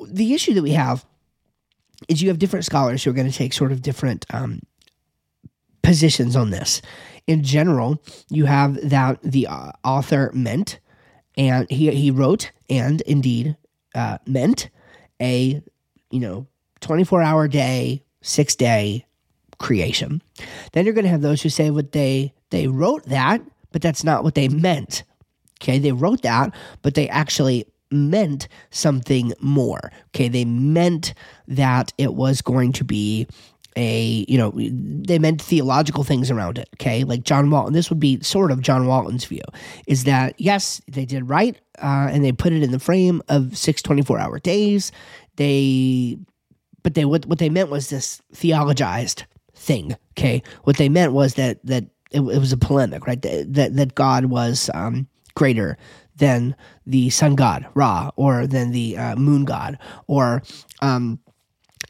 The 0.00 0.34
issue 0.34 0.54
that 0.54 0.62
we 0.62 0.72
have 0.72 1.04
is 2.08 2.22
you 2.22 2.28
have 2.28 2.38
different 2.38 2.64
scholars 2.64 3.02
who 3.02 3.10
are 3.10 3.14
going 3.14 3.30
to 3.30 3.36
take 3.36 3.52
sort 3.52 3.72
of 3.72 3.82
different 3.82 4.26
um, 4.30 4.60
positions 5.82 6.36
on 6.36 6.50
this. 6.50 6.82
In 7.26 7.42
general, 7.42 8.00
you 8.28 8.44
have 8.44 8.90
that 8.90 9.18
the 9.22 9.46
uh, 9.48 9.72
author 9.82 10.30
meant, 10.32 10.78
and 11.36 11.68
he, 11.70 11.90
he 11.90 12.10
wrote, 12.10 12.52
and 12.68 13.00
indeed 13.02 13.56
uh, 13.96 14.18
meant 14.26 14.68
a 15.20 15.62
you 16.10 16.20
know 16.20 16.46
24 16.80 17.22
hour 17.22 17.48
day 17.48 18.04
six 18.20 18.54
day 18.54 19.04
creation. 19.58 20.22
Then 20.72 20.84
you're 20.84 20.94
going 20.94 21.04
to 21.04 21.10
have 21.10 21.22
those 21.22 21.42
who 21.42 21.48
say 21.48 21.70
what 21.70 21.92
they 21.92 22.32
they 22.50 22.68
wrote 22.68 23.04
that 23.06 23.40
but 23.72 23.82
that's 23.82 24.04
not 24.04 24.22
what 24.22 24.34
they 24.34 24.48
meant. 24.48 25.02
Okay 25.60 25.78
they 25.78 25.92
wrote 25.92 26.22
that 26.22 26.54
but 26.82 26.94
they 26.94 27.08
actually 27.08 27.66
meant 27.90 28.48
something 28.70 29.32
more. 29.40 29.90
Okay 30.08 30.28
they 30.28 30.44
meant 30.44 31.14
that 31.48 31.92
it 31.98 32.14
was 32.14 32.42
going 32.42 32.72
to 32.72 32.84
be 32.84 33.26
a 33.76 34.24
you 34.28 34.38
know 34.38 34.52
they 34.52 35.18
meant 35.18 35.40
theological 35.40 36.02
things 36.02 36.30
around 36.30 36.58
it 36.58 36.68
okay? 36.74 37.04
Like 37.04 37.22
john 37.22 37.50
walton 37.50 37.72
this 37.72 37.90
would 37.90 38.00
be 38.00 38.20
sort 38.22 38.50
of 38.50 38.60
john 38.60 38.86
walton's 38.86 39.24
view 39.24 39.42
is 39.86 40.04
that 40.04 40.34
yes 40.38 40.80
they 40.88 41.04
did 41.04 41.28
right 41.28 41.58
uh, 41.78 42.08
and 42.10 42.24
they 42.24 42.32
put 42.32 42.52
it 42.52 42.62
in 42.62 42.70
the 42.70 42.78
frame 42.78 43.22
of 43.28 43.56
six 43.56 43.82
24 43.82 44.18
hour 44.18 44.38
days. 44.38 44.92
They 45.36 46.18
but 46.82 46.94
they 46.94 47.04
what, 47.04 47.26
what 47.26 47.38
they 47.38 47.48
meant 47.48 47.70
was 47.70 47.90
this 47.90 48.20
theologized 48.34 49.24
thing 49.54 49.96
okay? 50.12 50.42
What 50.64 50.76
they 50.76 50.88
meant 50.88 51.12
was 51.12 51.34
that 51.34 51.64
that 51.64 51.84
it, 52.10 52.20
it 52.20 52.22
was 52.22 52.52
a 52.52 52.56
polemic 52.56 53.06
right? 53.06 53.20
That 53.20 53.54
that, 53.54 53.76
that 53.76 53.94
god 53.94 54.26
was 54.26 54.70
um, 54.74 55.06
greater 55.34 55.76
than 56.16 56.56
the 56.86 57.10
sun 57.10 57.34
god 57.34 57.66
ra 57.74 58.10
or 58.16 58.46
than 58.46 58.70
the 58.70 58.96
uh, 58.96 59.16
moon 59.16 59.44
god 59.44 59.78
or 60.06 60.42
um, 60.80 61.18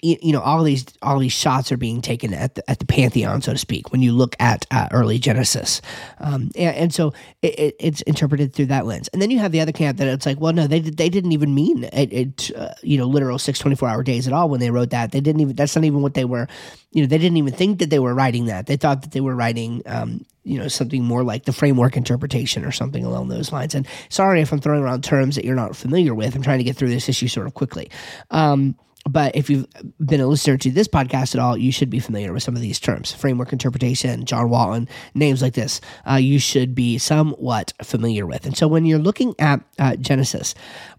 you, 0.02 0.16
you 0.20 0.32
know 0.32 0.40
all 0.40 0.62
these 0.62 0.84
all 1.02 1.18
these 1.18 1.32
shots 1.32 1.72
are 1.72 1.76
being 1.76 2.02
taken 2.02 2.34
at 2.34 2.54
the, 2.54 2.70
at 2.70 2.78
the 2.78 2.86
pantheon 2.86 3.40
so 3.40 3.52
to 3.52 3.58
speak 3.58 3.92
when 3.92 4.02
you 4.02 4.12
look 4.12 4.36
at 4.38 4.66
uh, 4.70 4.88
early 4.92 5.18
genesis. 5.18 5.80
Um, 6.18 6.50
and, 6.56 6.76
and, 6.76 6.94
so 6.94 7.12
it, 7.42 7.58
it, 7.58 7.76
it's 7.78 8.00
interpreted 8.02 8.52
through 8.52 8.66
that 8.66 8.86
lens. 8.86 9.08
And 9.12 9.22
then 9.22 9.30
you 9.30 9.38
have 9.38 9.52
the 9.52 9.60
other 9.60 9.72
camp 9.72 9.98
that 9.98 10.08
it's 10.08 10.26
like 10.26 10.40
well 10.40 10.52
no 10.52 10.66
they, 10.66 10.80
they 10.80 11.08
didn't 11.08 11.32
even 11.32 11.54
mean 11.54 11.84
it, 11.84 12.12
it 12.12 12.50
uh, 12.56 12.74
you 12.82 12.98
know 12.98 13.06
literal 13.06 13.38
six 13.38 13.58
24 13.58 13.88
hour 13.88 14.02
days 14.02 14.26
at 14.26 14.32
all 14.32 14.48
when 14.48 14.60
they 14.60 14.70
wrote 14.70 14.90
that. 14.90 15.12
They 15.12 15.20
didn't 15.20 15.40
even 15.40 15.56
that's 15.56 15.74
not 15.74 15.84
even 15.84 16.02
what 16.02 16.14
they 16.14 16.24
were 16.24 16.46
you 16.92 17.02
know 17.02 17.08
they 17.08 17.18
didn't 17.18 17.36
even 17.36 17.54
think 17.54 17.78
that 17.78 17.90
they 17.90 17.98
were 17.98 18.14
writing 18.14 18.46
that. 18.46 18.66
They 18.66 18.76
thought 18.76 19.02
that 19.02 19.12
they 19.12 19.20
were 19.20 19.34
writing 19.34 19.82
um, 19.86 20.24
you 20.44 20.58
know 20.58 20.68
something 20.68 21.02
more 21.02 21.24
like 21.24 21.44
the 21.44 21.52
framework 21.52 21.96
interpretation 21.96 22.64
or 22.64 22.72
something 22.72 23.04
along 23.04 23.28
those 23.28 23.52
lines. 23.52 23.74
And 23.74 23.86
sorry 24.08 24.40
if 24.40 24.52
i'm 24.52 24.60
throwing 24.60 24.82
around 24.82 25.04
terms 25.04 25.36
that 25.36 25.44
you're 25.44 25.54
not 25.54 25.74
familiar 25.74 26.14
with. 26.14 26.34
I'm 26.34 26.42
trying 26.42 26.58
to 26.58 26.64
get 26.64 26.76
through 26.76 26.90
this 26.90 27.08
issue 27.08 27.28
sort 27.28 27.46
of 27.46 27.54
quickly. 27.54 27.90
Um, 28.30 28.76
but 29.06 29.34
if 29.36 29.48
you've 29.48 29.66
been 30.04 30.20
a 30.20 30.26
listener 30.26 30.56
to 30.58 30.70
this 30.70 30.88
podcast 30.88 31.34
at 31.34 31.40
all, 31.40 31.56
you 31.56 31.70
should 31.70 31.90
be 31.90 32.00
familiar 32.00 32.32
with 32.32 32.42
some 32.42 32.56
of 32.56 32.62
these 32.62 32.80
terms 32.80 33.12
framework 33.12 33.52
interpretation, 33.52 34.24
John 34.24 34.50
Walton, 34.50 34.88
names 35.14 35.42
like 35.42 35.54
this, 35.54 35.80
uh, 36.08 36.14
you 36.14 36.38
should 36.38 36.74
be 36.74 36.98
somewhat 36.98 37.72
familiar 37.82 38.26
with. 38.26 38.46
And 38.46 38.56
so 38.56 38.66
when 38.66 38.84
you're 38.84 38.98
looking 38.98 39.34
at 39.38 39.60
uh, 39.78 39.96
Genesis, 39.96 40.54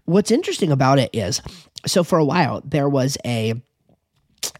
what's 0.06 0.30
interesting 0.30 0.72
about 0.72 0.98
it 0.98 1.10
is 1.12 1.42
so 1.86 2.02
for 2.02 2.18
a 2.18 2.24
while, 2.24 2.62
there 2.64 2.88
was 2.88 3.16
a 3.24 3.54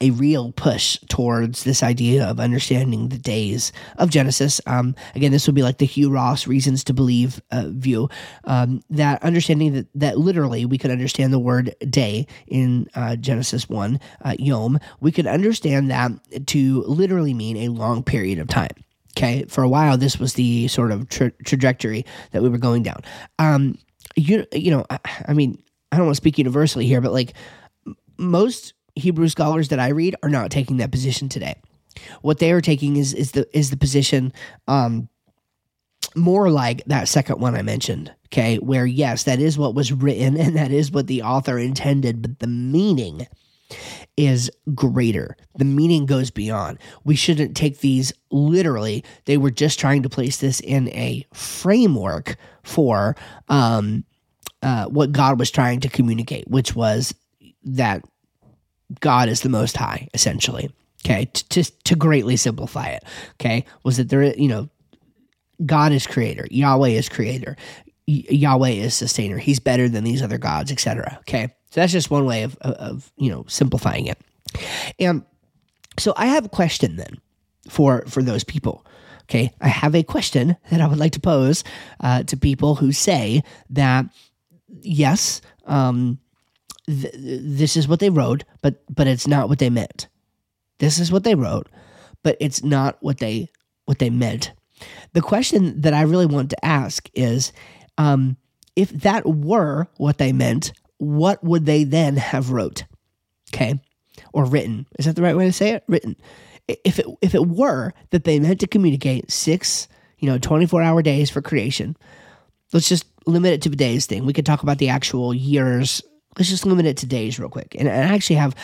a 0.01 0.11
real 0.11 0.53
push 0.53 0.99
towards 1.09 1.65
this 1.65 1.83
idea 1.83 2.27
of 2.27 2.41
understanding 2.41 3.09
the 3.09 3.19
days 3.19 3.73
of 3.97 4.11
Genesis. 4.11 4.61
Um, 4.67 4.95
again, 5.15 5.33
this 5.33 5.47
would 5.47 5.55
be 5.55 5.63
like 5.63 5.79
the 5.79 5.87
Hugh 5.87 6.11
Ross 6.11 6.47
reasons 6.47 6.85
to 6.85 6.95
believe 6.95 7.41
uh, 7.51 7.67
view. 7.69 8.09
Um, 8.45 8.83
that 8.91 9.23
understanding 9.23 9.73
that, 9.75 9.87
that 9.95 10.19
literally 10.19 10.65
we 10.65 10.79
could 10.79 10.91
understand 10.91 11.33
the 11.33 11.39
word 11.39 11.75
day 11.89 12.27
in 12.47 12.89
uh, 12.95 13.17
Genesis 13.17 13.69
1, 13.69 14.01
uh, 14.25 14.37
Yom, 14.39 14.79
we 15.01 15.13
could 15.13 15.27
understand 15.27 15.91
that 15.91 16.13
to 16.49 16.83
literally 16.83 17.35
mean 17.35 17.57
a 17.57 17.69
long 17.69 18.03
period 18.03 18.39
of 18.39 18.49
time. 18.49 18.71
Okay, 19.17 19.45
for 19.49 19.65
a 19.65 19.69
while, 19.69 19.97
this 19.97 20.19
was 20.19 20.35
the 20.35 20.69
sort 20.69 20.93
of 20.93 21.09
tra- 21.09 21.33
trajectory 21.45 22.05
that 22.31 22.43
we 22.43 22.49
were 22.49 22.59
going 22.59 22.85
down. 22.85 23.03
Um, 23.41 23.77
you, 24.15 24.47
you 24.53 24.71
know, 24.71 24.85
I, 24.91 24.99
I 25.27 25.33
mean, 25.33 25.61
I 25.91 25.97
don't 25.97 26.07
want 26.07 26.15
to 26.15 26.21
speak 26.21 26.39
universally 26.39 26.87
here, 26.87 27.01
but 27.01 27.13
like 27.13 27.35
most 28.17 28.75
Hebrew 28.99 29.29
scholars 29.29 29.69
that 29.69 29.81
I 29.81 29.89
read 29.89 30.17
are 30.23 30.29
not 30.29 30.51
taking 30.51 30.79
that 30.79 30.93
position 30.93 31.29
today. 31.29 31.55
What 32.23 32.39
they 32.39 32.53
are 32.53 32.61
taking 32.61 32.97
is 32.97 33.15
is 33.15 33.33
the 33.33 33.47
is 33.57 33.71
the 33.71 33.77
position 33.77 34.33
um, 34.67 35.09
more 36.15 36.51
like 36.51 36.85
that 36.87 37.09
second 37.09 37.41
one 37.41 37.55
I 37.55 37.63
mentioned, 37.63 38.13
okay, 38.27 38.57
where 38.57 38.87
yes, 38.87 39.25
that 39.25 39.41
is 39.41 39.59
what 39.59 39.75
was 39.75 39.93
written 39.93 40.37
and 40.37 40.57
that 40.57 40.71
is 40.71 40.91
what 40.91 41.07
the 41.07 41.23
author 41.23 41.59
intended, 41.59 42.23
but 42.23 42.39
the 42.39 42.47
meaning 42.47 43.27
is 44.17 44.51
greater. 44.75 45.37
The 45.57 45.65
meaning 45.65 46.07
goes 46.07 46.31
beyond. 46.31 46.79
We 47.05 47.15
shouldn't 47.15 47.57
take 47.57 47.79
these 47.79 48.13
literally. 48.31 49.05
They 49.27 49.37
were 49.37 49.51
just 49.51 49.79
trying 49.79 50.03
to 50.03 50.09
place 50.09 50.39
this 50.39 50.61
in 50.61 50.89
a 50.89 51.27
framework 51.33 52.37
for 52.65 53.15
um, 53.49 54.05
uh, 54.63 54.87
what 54.87 55.13
God 55.13 55.39
was 55.39 55.51
trying 55.51 55.81
to 55.81 55.89
communicate, 55.89 56.49
which 56.49 56.75
was 56.75 57.15
that 57.65 58.03
God 59.01 59.29
is 59.29 59.43
the 59.43 59.49
Most 59.49 59.77
High, 59.77 60.09
essentially. 60.15 60.71
Okay, 61.05 61.27
to 61.27 61.63
to 61.85 61.95
greatly 61.95 62.37
simplify 62.37 62.89
it. 62.89 63.05
Okay, 63.35 63.65
was 63.85 63.99
that 63.99 64.09
there? 64.09 64.35
You 64.35 64.49
know, 64.49 64.69
God 65.65 65.93
is 65.93 66.07
creator. 66.07 66.47
Yahweh 66.51 66.91
is 66.91 67.09
creator. 67.09 67.57
Y- 68.07 68.25
Yahweh 68.31 68.71
is 68.71 68.95
sustainer. 68.95 69.39
He's 69.39 69.61
better 69.61 69.89
than 69.89 70.05
these 70.05 70.23
other 70.23 70.39
gods, 70.39 70.73
etc. 70.73 71.19
Okay, 71.21 71.49
so 71.71 71.81
that's 71.81 71.93
just 71.93 72.11
one 72.11 72.25
way 72.25 72.43
of, 72.43 72.57
of, 72.63 72.75
of 72.75 73.13
you 73.17 73.31
know 73.31 73.45
simplifying 73.49 74.07
it. 74.07 74.19
And 74.99 75.25
so 75.99 76.13
I 76.17 76.27
have 76.27 76.45
a 76.45 76.49
question 76.49 76.97
then 76.97 77.21
for 77.69 78.05
for 78.09 78.23
those 78.23 78.43
people. 78.43 78.85
Okay, 79.23 79.53
I 79.61 79.69
have 79.69 79.95
a 79.95 80.03
question 80.03 80.57
that 80.71 80.81
I 80.81 80.89
would 80.89 80.99
like 80.99 81.13
to 81.13 81.21
pose 81.21 81.63
uh, 82.01 82.23
to 82.25 82.37
people 82.37 82.75
who 82.75 82.93
say 82.93 83.43
that 83.71 84.07
yes, 84.81 85.43
um, 85.67 86.19
th- 86.89 87.15
this 87.17 87.77
is 87.77 87.87
what 87.87 88.01
they 88.01 88.11
wrote, 88.11 88.45
but 88.63 88.83
but 88.95 89.07
it's 89.07 89.27
not 89.27 89.49
what 89.49 89.59
they 89.59 89.71
meant. 89.71 90.09
This 90.79 90.99
is 90.99 91.13
what 91.13 91.25
they 91.25 91.35
wrote, 91.35 91.69
but 92.23 92.37
it's 92.41 92.65
not 92.65 92.97
what 93.01 93.19
they 93.19 93.49
what 93.85 93.99
they 93.99 94.11
meant. 94.11 94.53
The 95.13 95.21
question 95.21 95.81
that 95.81 95.95
I 95.95 96.03
really 96.03 96.27
want 96.27 96.51
to 96.51 96.65
ask 96.65 97.09
is, 97.15 97.53
um, 97.99 98.37
if 98.77 98.91
that 98.91 99.27
were 99.27 99.89
what 99.97 100.19
they 100.19 100.33
meant, 100.33 100.73
what 100.99 101.43
would 101.43 101.67
they 101.67 101.85
then 101.85 102.17
have 102.17 102.51
wrote? 102.51 102.85
Okay, 103.53 103.81
or 104.33 104.45
written? 104.45 104.87
Is 104.99 105.07
that 105.07 105.17
the 105.17 105.23
right 105.23 105.37
way 105.37 105.47
to 105.47 105.53
say 105.53 105.71
it? 105.71 105.85
Written. 105.89 106.17
If 106.69 106.99
it 106.99 107.07
if 107.23 107.35
it 107.35 107.47
were 107.47 107.93
that 108.11 108.25
they 108.25 108.41
meant 108.41 108.61
to 108.61 108.67
communicate 108.67 109.31
six, 109.31 109.89
you 110.19 110.29
know, 110.29 110.39
twenty 110.39 110.67
four 110.67 110.83
hour 110.83 111.03
days 111.03 111.31
for 111.31 111.43
creation, 111.43 111.97
let's 112.73 112.89
just 112.89 113.07
limit 113.27 113.53
it 113.53 113.63
to 113.63 113.69
the 113.69 113.77
days 113.77 114.07
thing. 114.07 114.27
We 114.27 114.33
could 114.33 114.47
talk 114.47 114.63
about 114.63 114.79
the 114.79 114.91
actual 114.91 115.35
years 115.35 116.03
let's 116.39 116.49
just 116.49 116.65
limit 116.65 116.87
it 116.87 116.97
to 116.99 117.07
days 117.07 117.39
real 117.39 117.49
quick. 117.49 117.75
And, 117.79 117.89
and 117.89 118.11
I 118.11 118.15
actually 118.15 118.37
have 118.37 118.55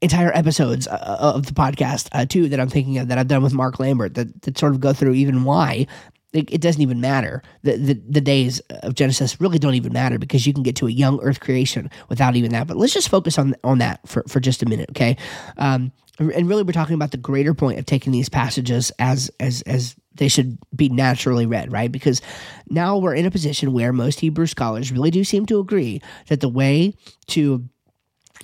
entire 0.00 0.32
episodes 0.32 0.86
uh, 0.86 0.92
uh, 0.92 1.32
of 1.34 1.46
the 1.46 1.52
podcast 1.52 2.08
uh, 2.12 2.24
too 2.24 2.48
that 2.48 2.60
I'm 2.60 2.68
thinking 2.68 2.98
of 2.98 3.08
that 3.08 3.18
I've 3.18 3.28
done 3.28 3.42
with 3.42 3.52
Mark 3.52 3.80
Lambert 3.80 4.14
that, 4.14 4.42
that 4.42 4.56
sort 4.56 4.72
of 4.72 4.80
go 4.80 4.92
through 4.92 5.14
even 5.14 5.44
why 5.44 5.86
it, 6.32 6.52
it, 6.52 6.60
doesn't 6.60 6.82
even 6.82 7.00
matter. 7.00 7.42
The, 7.62 7.76
the 7.76 7.94
the 8.08 8.20
days 8.20 8.60
of 8.82 8.94
Genesis 8.94 9.40
really 9.40 9.58
don't 9.58 9.74
even 9.74 9.92
matter 9.92 10.18
because 10.18 10.46
you 10.46 10.52
can 10.52 10.62
get 10.62 10.76
to 10.76 10.86
a 10.86 10.90
young 10.90 11.20
Earth 11.22 11.40
creation 11.40 11.90
without 12.08 12.36
even 12.36 12.52
that. 12.52 12.66
But 12.66 12.76
let's 12.76 12.92
just 12.92 13.08
focus 13.08 13.38
on 13.38 13.54
on 13.64 13.78
that 13.78 14.06
for, 14.06 14.22
for 14.28 14.38
just 14.38 14.62
a 14.62 14.66
minute, 14.66 14.90
okay? 14.90 15.16
Um, 15.56 15.90
and 16.18 16.48
really, 16.48 16.64
we're 16.64 16.72
talking 16.72 16.94
about 16.94 17.12
the 17.12 17.16
greater 17.16 17.54
point 17.54 17.78
of 17.78 17.86
taking 17.86 18.12
these 18.12 18.28
passages 18.28 18.92
as 18.98 19.30
as 19.40 19.62
as 19.62 19.96
they 20.18 20.28
should 20.28 20.58
be 20.74 20.88
naturally 20.88 21.46
read, 21.46 21.72
right? 21.72 21.90
Because 21.90 22.20
now 22.68 22.98
we're 22.98 23.14
in 23.14 23.26
a 23.26 23.30
position 23.30 23.72
where 23.72 23.92
most 23.92 24.20
Hebrew 24.20 24.46
scholars 24.46 24.92
really 24.92 25.10
do 25.10 25.24
seem 25.24 25.46
to 25.46 25.58
agree 25.58 26.02
that 26.28 26.40
the 26.40 26.48
way 26.48 26.94
to 27.28 27.64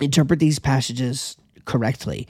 interpret 0.01 0.39
these 0.39 0.59
passages 0.59 1.37
correctly 1.65 2.27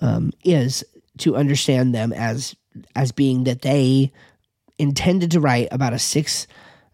um, 0.00 0.32
is 0.44 0.84
to 1.18 1.36
understand 1.36 1.94
them 1.94 2.12
as 2.12 2.56
as 2.94 3.10
being 3.10 3.44
that 3.44 3.62
they 3.62 4.12
intended 4.78 5.30
to 5.30 5.40
write 5.40 5.68
about 5.70 5.92
a 5.92 5.98
six 5.98 6.46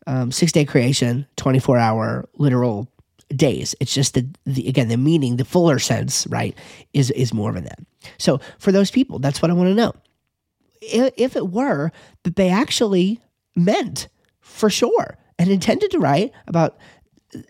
um, 0.07 0.33
six 0.33 0.53
day 0.53 0.65
creation, 0.65 1.27
twenty 1.37 1.59
four 1.59 1.79
hour 1.79 2.29
literal 2.35 2.89
days. 3.35 3.75
It's 3.81 3.95
just 3.95 4.15
that 4.15 4.27
the, 4.45 4.69
again 4.69 4.89
the 4.89 4.97
meaning, 4.97 5.37
the 5.37 5.45
fuller 5.45 5.79
sense, 5.79 6.27
right, 6.29 6.57
is 6.93 7.11
is 7.11 7.35
more 7.35 7.51
of 7.51 7.57
a 7.57 7.61
that. 7.63 7.79
So 8.19 8.41
for 8.59 8.73
those 8.73 8.91
people, 8.91 9.19
that's 9.19 9.43
what 9.43 9.51
I 9.51 9.55
want 9.55 9.69
to 9.69 9.75
know 9.75 9.93
if 10.83 11.37
it 11.37 11.51
were 11.51 11.93
that 12.25 12.37
they 12.37 12.51
actually 12.51 13.21
meant 13.57 14.09
for 14.41 14.71
sure 14.71 15.17
and 15.39 15.51
intended 15.51 15.91
to 15.91 15.99
write 15.99 16.33
about 16.47 16.77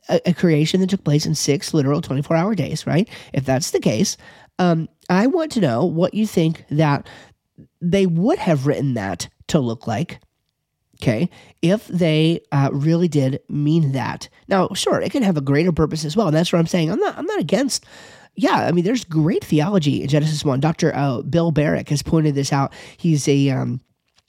a, 0.08 0.20
a 0.26 0.34
creation 0.34 0.80
that 0.80 0.90
took 0.90 1.04
place 1.04 1.26
in 1.26 1.34
six 1.34 1.74
literal 1.74 2.00
24 2.00 2.36
hour 2.36 2.54
days, 2.54 2.86
right? 2.86 3.08
If 3.32 3.44
that's 3.44 3.70
the 3.70 3.80
case, 3.80 4.16
um, 4.58 4.88
I 5.08 5.26
want 5.26 5.52
to 5.52 5.60
know 5.60 5.84
what 5.84 6.14
you 6.14 6.26
think 6.26 6.64
that 6.70 7.08
they 7.80 8.06
would 8.06 8.38
have 8.38 8.66
written 8.66 8.94
that 8.94 9.28
to 9.48 9.58
look 9.58 9.86
like. 9.86 10.20
Okay, 11.00 11.30
if 11.62 11.88
they 11.88 12.42
uh, 12.52 12.70
really 12.72 13.08
did 13.08 13.40
mean 13.48 13.90
that. 13.90 14.28
Now, 14.46 14.68
sure, 14.72 15.00
it 15.00 15.10
can 15.10 15.24
have 15.24 15.36
a 15.36 15.40
greater 15.40 15.72
purpose 15.72 16.04
as 16.04 16.16
well. 16.16 16.28
And 16.28 16.36
that's 16.36 16.52
what 16.52 16.60
I'm 16.60 16.68
saying. 16.68 16.92
I'm 16.92 17.00
not. 17.00 17.18
I'm 17.18 17.26
not 17.26 17.40
against 17.40 17.84
yeah, 18.34 18.66
I 18.66 18.72
mean, 18.72 18.84
there's 18.84 19.04
great 19.04 19.44
theology 19.44 20.02
in 20.02 20.08
Genesis 20.08 20.44
1. 20.44 20.60
Dr. 20.60 20.94
Uh, 20.94 21.22
Bill 21.22 21.50
Barrick 21.50 21.88
has 21.90 22.02
pointed 22.02 22.34
this 22.34 22.52
out. 22.52 22.72
He's 22.96 23.28
a. 23.28 23.50
Um, 23.50 23.80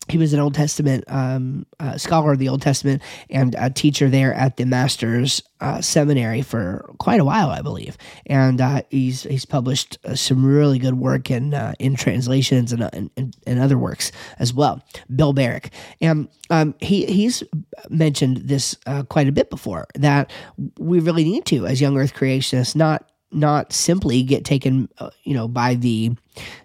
he 0.10 0.18
was 0.18 0.34
an 0.34 0.42
Old 0.42 0.54
Testament 0.54 1.06
um, 1.08 1.66
uh, 1.80 1.98
scholar 1.98 2.34
of 2.34 2.40
the 2.40 2.50
Old 2.50 2.62
Testament 2.62 3.02
and 3.30 3.56
a 3.58 3.70
teacher 3.70 4.10
there 4.10 4.34
at 4.34 4.58
the 4.58 4.66
Master's 4.66 5.42
uh, 5.62 5.80
Seminary 5.80 6.42
for 6.42 6.94
quite 7.00 7.22
a 7.22 7.26
while, 7.26 7.50
I 7.50 7.62
believe. 7.62 7.98
And 8.26 8.60
uh, 8.60 8.82
he's 8.90 9.24
he's 9.24 9.46
published 9.46 9.98
uh, 10.04 10.16
some 10.16 10.46
really 10.46 10.78
good 10.78 10.96
work 10.96 11.32
in 11.32 11.54
uh, 11.54 11.74
in 11.80 11.96
translations 11.96 12.74
and, 12.74 12.90
and, 12.94 13.38
and 13.48 13.60
other 13.60 13.78
works 13.78 14.12
as 14.40 14.54
well. 14.54 14.84
Bill 15.16 15.32
Barrick, 15.32 15.72
and 16.02 16.28
um, 16.50 16.76
he 16.82 17.06
he's 17.06 17.42
mentioned 17.90 18.42
this 18.44 18.76
uh, 18.86 19.04
quite 19.04 19.30
a 19.30 19.32
bit 19.32 19.50
before 19.50 19.88
that 19.96 20.32
we 20.78 21.00
really 21.00 21.24
need 21.24 21.46
to, 21.46 21.66
as 21.66 21.80
young 21.80 21.98
Earth 21.98 22.14
creationists, 22.14 22.76
not 22.76 23.10
not 23.34 23.74
simply 23.74 24.24
get 24.24 24.46
taken, 24.46 24.90
uh, 24.98 25.10
you 25.24 25.34
know, 25.34 25.48
by 25.48 25.76
the, 25.76 26.12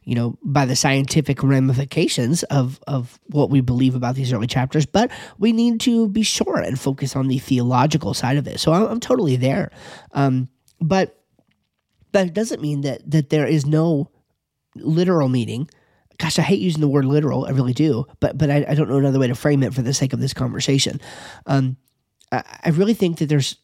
you 0.05 0.15
know, 0.15 0.39
by 0.43 0.65
the 0.67 0.77
scientific 0.77 1.43
ramifications 1.43 2.43
of 2.45 2.81
of 2.87 3.19
what 3.27 3.51
we 3.51 3.61
believe 3.61 3.95
about 3.95 4.15
these 4.15 4.33
early 4.33 4.47
chapters, 4.47 4.87
but 4.87 5.11
we 5.39 5.53
need 5.53 5.81
to 5.81 6.09
be 6.09 6.23
sure 6.23 6.59
and 6.59 6.79
focus 6.79 7.17
on 7.17 7.29
the 7.29 7.39
theological 7.39 8.15
side 8.15 8.37
of 8.37 8.47
it. 8.47 8.61
So 8.61 8.73
I'm, 8.73 8.85
I'm 8.87 9.01
totally 9.01 9.37
there, 9.37 9.71
um, 10.13 10.49
but 10.81 11.19
but 12.13 12.27
it 12.27 12.35
doesn't 12.35 12.63
mean 12.63 12.83
that 12.83 13.09
that 13.11 13.31
there 13.31 13.47
is 13.47 13.67
no 13.67 14.11
literal 14.77 15.29
meaning. 15.29 15.69
Gosh, 16.19 16.39
I 16.39 16.43
hate 16.43 16.59
using 16.59 16.81
the 16.81 16.89
word 16.89 17.05
literal. 17.05 17.47
I 17.47 17.51
really 17.51 17.75
do, 17.75 18.05
but 18.21 18.37
but 18.37 18.51
I, 18.51 18.65
I 18.69 18.75
don't 18.75 18.89
know 18.89 18.97
another 18.97 19.21
way 19.21 19.29
to 19.29 19.35
frame 19.35 19.63
it 19.63 19.73
for 19.75 19.83
the 19.83 19.95
sake 19.95 20.13
of 20.13 20.21
this 20.21 20.35
conversation. 20.35 21.01
Um, 21.47 21.77
I 22.31 22.71
really 22.73 22.95
think 22.95 23.19
that 23.19 23.29
there's 23.29 23.57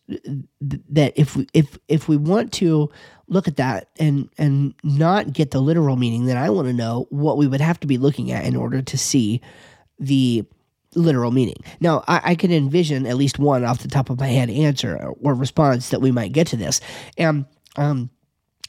that 0.90 1.12
if 1.16 1.37
we 1.37 1.47
if 1.52 1.78
if 1.88 2.09
we 2.09 2.16
want 2.16 2.52
to 2.54 2.90
look 3.28 3.47
at 3.47 3.56
that 3.56 3.88
and 3.99 4.30
and 4.38 4.75
not 4.83 5.33
get 5.33 5.50
the 5.50 5.61
literal 5.61 5.97
meaning, 5.97 6.25
then 6.25 6.37
I 6.37 6.50
want 6.50 6.68
to 6.68 6.73
know 6.73 7.06
what 7.11 7.37
we 7.37 7.47
would 7.47 7.61
have 7.61 7.78
to 7.80 7.87
be 7.87 7.99
looking 7.99 8.33
at 8.33 8.44
in 8.44 8.56
order 8.56 8.80
to 8.80 8.99
see 8.99 9.42
the 9.99 10.44
literal 10.94 11.30
meaning. 11.30 11.56
Now, 11.80 12.04
I, 12.09 12.21
I 12.25 12.35
can 12.37 12.52
envision 12.52 13.06
at 13.06 13.16
least 13.16 13.38
one 13.38 13.64
off 13.64 13.83
the 13.83 13.88
top 13.88 14.09
of 14.09 14.18
my 14.18 14.28
head 14.28 14.49
answer 14.49 14.97
or 14.97 15.35
response 15.35 15.90
that 15.90 16.00
we 16.00 16.11
might 16.11 16.33
get 16.33 16.47
to 16.49 16.56
this, 16.56 16.80
and 17.18 17.44
um, 17.76 18.09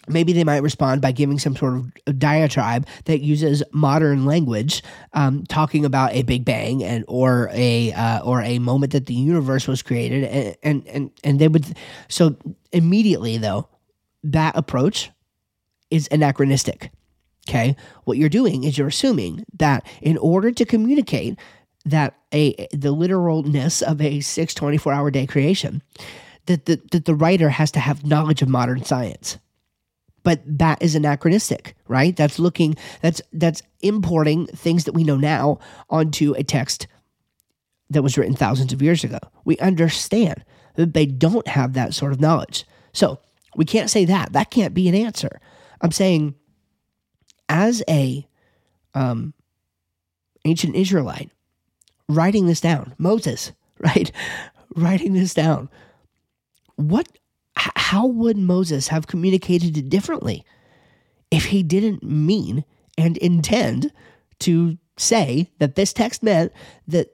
maybe 0.08 0.34
they 0.34 0.44
might 0.44 0.64
respond 0.64 1.02
by 1.02 1.12
giving 1.12 1.40
some 1.40 1.56
sort 1.56 1.76
of 1.76 2.20
diatribe 2.20 2.88
that 3.06 3.22
uses 3.22 3.64
modern 3.72 4.26
language, 4.26 4.84
um, 5.14 5.44
talking 5.46 5.86
about 5.86 6.14
a 6.14 6.24
big 6.24 6.46
bang 6.46 6.84
and 6.84 7.06
or 7.08 7.50
a 7.54 7.92
uh, 7.94 8.20
or 8.24 8.42
a 8.42 8.60
moment 8.60 8.92
that 8.94 9.06
the 9.06 9.14
universe 9.14 9.68
was 9.68 9.82
created, 9.82 10.24
and, 10.24 10.58
and 10.64 10.88
and 10.88 11.12
and 11.24 11.40
they 11.40 11.48
would. 11.48 11.66
So 12.08 12.36
immediately, 12.72 13.38
though, 13.38 13.68
that 14.24 14.56
approach 14.58 15.12
is 15.90 16.08
anachronistic. 16.12 16.92
Okay, 17.48 17.76
what 18.06 18.18
you're 18.18 18.30
doing 18.30 18.64
is 18.64 18.78
you're 18.78 18.88
assuming 18.88 19.46
that 19.58 19.86
in 20.02 20.18
order 20.18 20.52
to 20.52 20.66
communicate 20.66 21.38
that 21.86 22.16
a 22.34 22.68
the 22.72 22.92
literalness 22.92 23.82
of 23.82 24.02
a 24.02 24.20
six 24.20 24.54
24 24.54 24.92
hour 24.92 25.12
day 25.12 25.28
creation, 25.28 25.84
that 26.48 26.66
the, 26.66 26.82
that 26.92 27.06
the 27.06 27.16
writer 27.16 27.50
has 27.50 27.72
to 27.72 27.80
have 27.80 28.06
knowledge 28.06 28.42
of 28.42 28.50
modern 28.50 28.84
science 28.84 29.38
but 30.26 30.42
that 30.46 30.82
is 30.82 30.96
anachronistic 30.96 31.76
right? 31.88 32.16
That's 32.16 32.40
looking 32.40 32.76
that's 33.02 33.22
that's 33.32 33.62
importing 33.82 34.48
things 34.48 34.86
that 34.86 34.94
we 34.94 35.04
know 35.04 35.18
now 35.18 35.60
onto 35.90 36.34
a 36.34 36.44
text 36.44 36.88
that 37.90 38.02
was 38.02 38.18
written 38.18 38.36
thousands 38.36 38.74
of 38.74 38.82
years 38.82 39.04
ago. 39.04 39.20
We 39.46 39.58
understand 39.60 40.44
that 40.76 40.94
they 40.94 41.06
don't 41.06 41.48
have 41.48 41.74
that 41.74 41.94
sort 41.94 42.12
of 42.12 42.20
knowledge. 42.20 42.66
So 42.92 43.20
we 43.56 43.66
can't 43.66 43.90
say 43.90 44.06
that. 44.06 44.34
That 44.34 44.50
can't 44.50 44.74
be 44.74 44.90
an 44.90 44.96
answer. 44.96 45.40
I'm 45.82 45.92
saying 45.92 46.36
as 47.48 47.84
a 47.88 48.28
um, 48.96 49.34
ancient 50.46 50.76
israelite 50.76 51.30
writing 52.08 52.48
this 52.48 52.62
down 52.62 52.94
moses 52.98 53.52
right? 53.80 54.12
Writing 54.76 55.14
this 55.14 55.34
down 55.34 55.70
what 56.76 57.08
how 57.56 58.06
would 58.06 58.38
Moses 58.38 58.90
have 58.90 59.08
communicated 59.08 59.78
it 59.78 59.90
differently 59.90 60.44
if 61.32 61.46
he 61.46 61.64
didn't 61.64 62.04
mean 62.04 62.66
and 62.98 63.18
intend 63.18 63.92
to 64.40 64.78
say 64.98 65.50
that 65.60 65.76
this 65.76 65.94
text 65.94 66.24
meant 66.24 66.52
that 66.88 67.12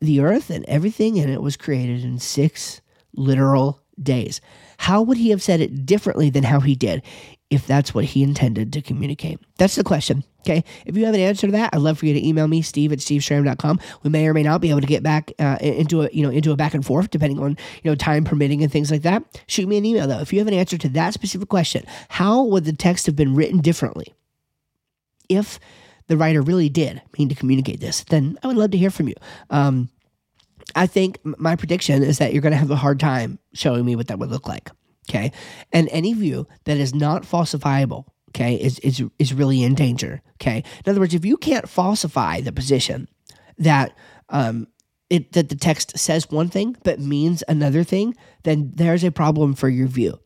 the 0.00 0.20
earth 0.20 0.50
and 0.50 0.64
everything 0.66 1.16
in 1.16 1.30
it 1.30 1.42
was 1.42 1.56
created 1.56 2.04
in 2.04 2.18
six 2.18 2.80
literal 3.14 3.80
days? 4.02 4.40
How 4.78 5.02
would 5.02 5.18
he 5.18 5.30
have 5.30 5.42
said 5.42 5.60
it 5.60 5.86
differently 5.86 6.30
than 6.30 6.44
how 6.44 6.60
he 6.60 6.74
did 6.74 7.02
if 7.50 7.66
that's 7.66 7.94
what 7.94 8.04
he 8.04 8.22
intended 8.22 8.72
to 8.72 8.82
communicate? 8.82 9.38
That's 9.58 9.76
the 9.76 9.84
question. 9.84 10.24
Okay. 10.46 10.62
If 10.84 10.94
you 10.94 11.06
have 11.06 11.14
an 11.14 11.22
answer 11.22 11.46
to 11.46 11.52
that, 11.52 11.70
I'd 11.72 11.80
love 11.80 11.98
for 11.98 12.06
you 12.06 12.12
to 12.12 12.26
email 12.26 12.46
me, 12.46 12.60
steve 12.60 12.92
at 12.92 12.98
steveschramm.com. 12.98 13.80
We 14.02 14.10
may 14.10 14.28
or 14.28 14.34
may 14.34 14.42
not 14.42 14.60
be 14.60 14.68
able 14.68 14.82
to 14.82 14.86
get 14.86 15.02
back 15.02 15.32
uh, 15.38 15.56
into 15.60 16.02
a, 16.02 16.10
you 16.12 16.22
know, 16.22 16.28
into 16.30 16.52
a 16.52 16.56
back 16.56 16.74
and 16.74 16.84
forth 16.84 17.10
depending 17.10 17.38
on, 17.38 17.56
you 17.82 17.90
know, 17.90 17.94
time 17.94 18.24
permitting 18.24 18.62
and 18.62 18.70
things 18.70 18.90
like 18.90 19.02
that. 19.02 19.24
Shoot 19.46 19.68
me 19.68 19.78
an 19.78 19.86
email 19.86 20.06
though. 20.06 20.20
If 20.20 20.34
you 20.34 20.38
have 20.40 20.48
an 20.48 20.54
answer 20.54 20.76
to 20.76 20.88
that 20.90 21.14
specific 21.14 21.48
question, 21.48 21.86
how 22.08 22.42
would 22.42 22.66
the 22.66 22.74
text 22.74 23.06
have 23.06 23.16
been 23.16 23.34
written 23.34 23.60
differently? 23.60 24.12
If 25.30 25.58
the 26.08 26.18
writer 26.18 26.42
really 26.42 26.68
did 26.68 27.00
mean 27.18 27.30
to 27.30 27.34
communicate 27.34 27.80
this, 27.80 28.04
then 28.04 28.38
I 28.42 28.48
would 28.48 28.58
love 28.58 28.72
to 28.72 28.78
hear 28.78 28.90
from 28.90 29.08
you. 29.08 29.14
Um, 29.48 29.88
I 30.74 30.86
think 30.86 31.18
my 31.24 31.56
prediction 31.56 32.02
is 32.02 32.18
that 32.18 32.34
you're 32.34 32.42
going 32.42 32.52
to 32.52 32.58
have 32.58 32.70
a 32.70 32.76
hard 32.76 33.00
time 33.00 33.38
showing 33.54 33.86
me 33.86 33.96
what 33.96 34.08
that 34.08 34.18
would 34.18 34.30
look 34.30 34.46
like. 34.46 34.70
Okay. 35.08 35.32
And 35.72 35.88
any 35.90 36.12
view 36.12 36.46
that 36.64 36.76
is 36.76 36.94
not 36.94 37.22
falsifiable 37.22 38.06
okay, 38.34 38.54
is, 38.56 38.78
is, 38.80 39.02
is 39.18 39.32
really 39.32 39.62
in 39.62 39.74
danger, 39.74 40.20
okay? 40.34 40.64
In 40.84 40.90
other 40.90 41.00
words, 41.00 41.14
if 41.14 41.24
you 41.24 41.36
can't 41.36 41.68
falsify 41.68 42.40
the 42.40 42.52
position 42.52 43.08
that, 43.58 43.96
um, 44.28 44.66
it, 45.08 45.32
that 45.32 45.48
the 45.48 45.54
text 45.54 45.96
says 45.96 46.30
one 46.30 46.48
thing 46.48 46.76
but 46.82 46.98
means 46.98 47.44
another 47.46 47.84
thing, 47.84 48.14
then 48.42 48.72
there's 48.74 49.04
a 49.04 49.12
problem 49.12 49.54
for 49.54 49.68
your 49.68 49.86
view. 49.86 50.18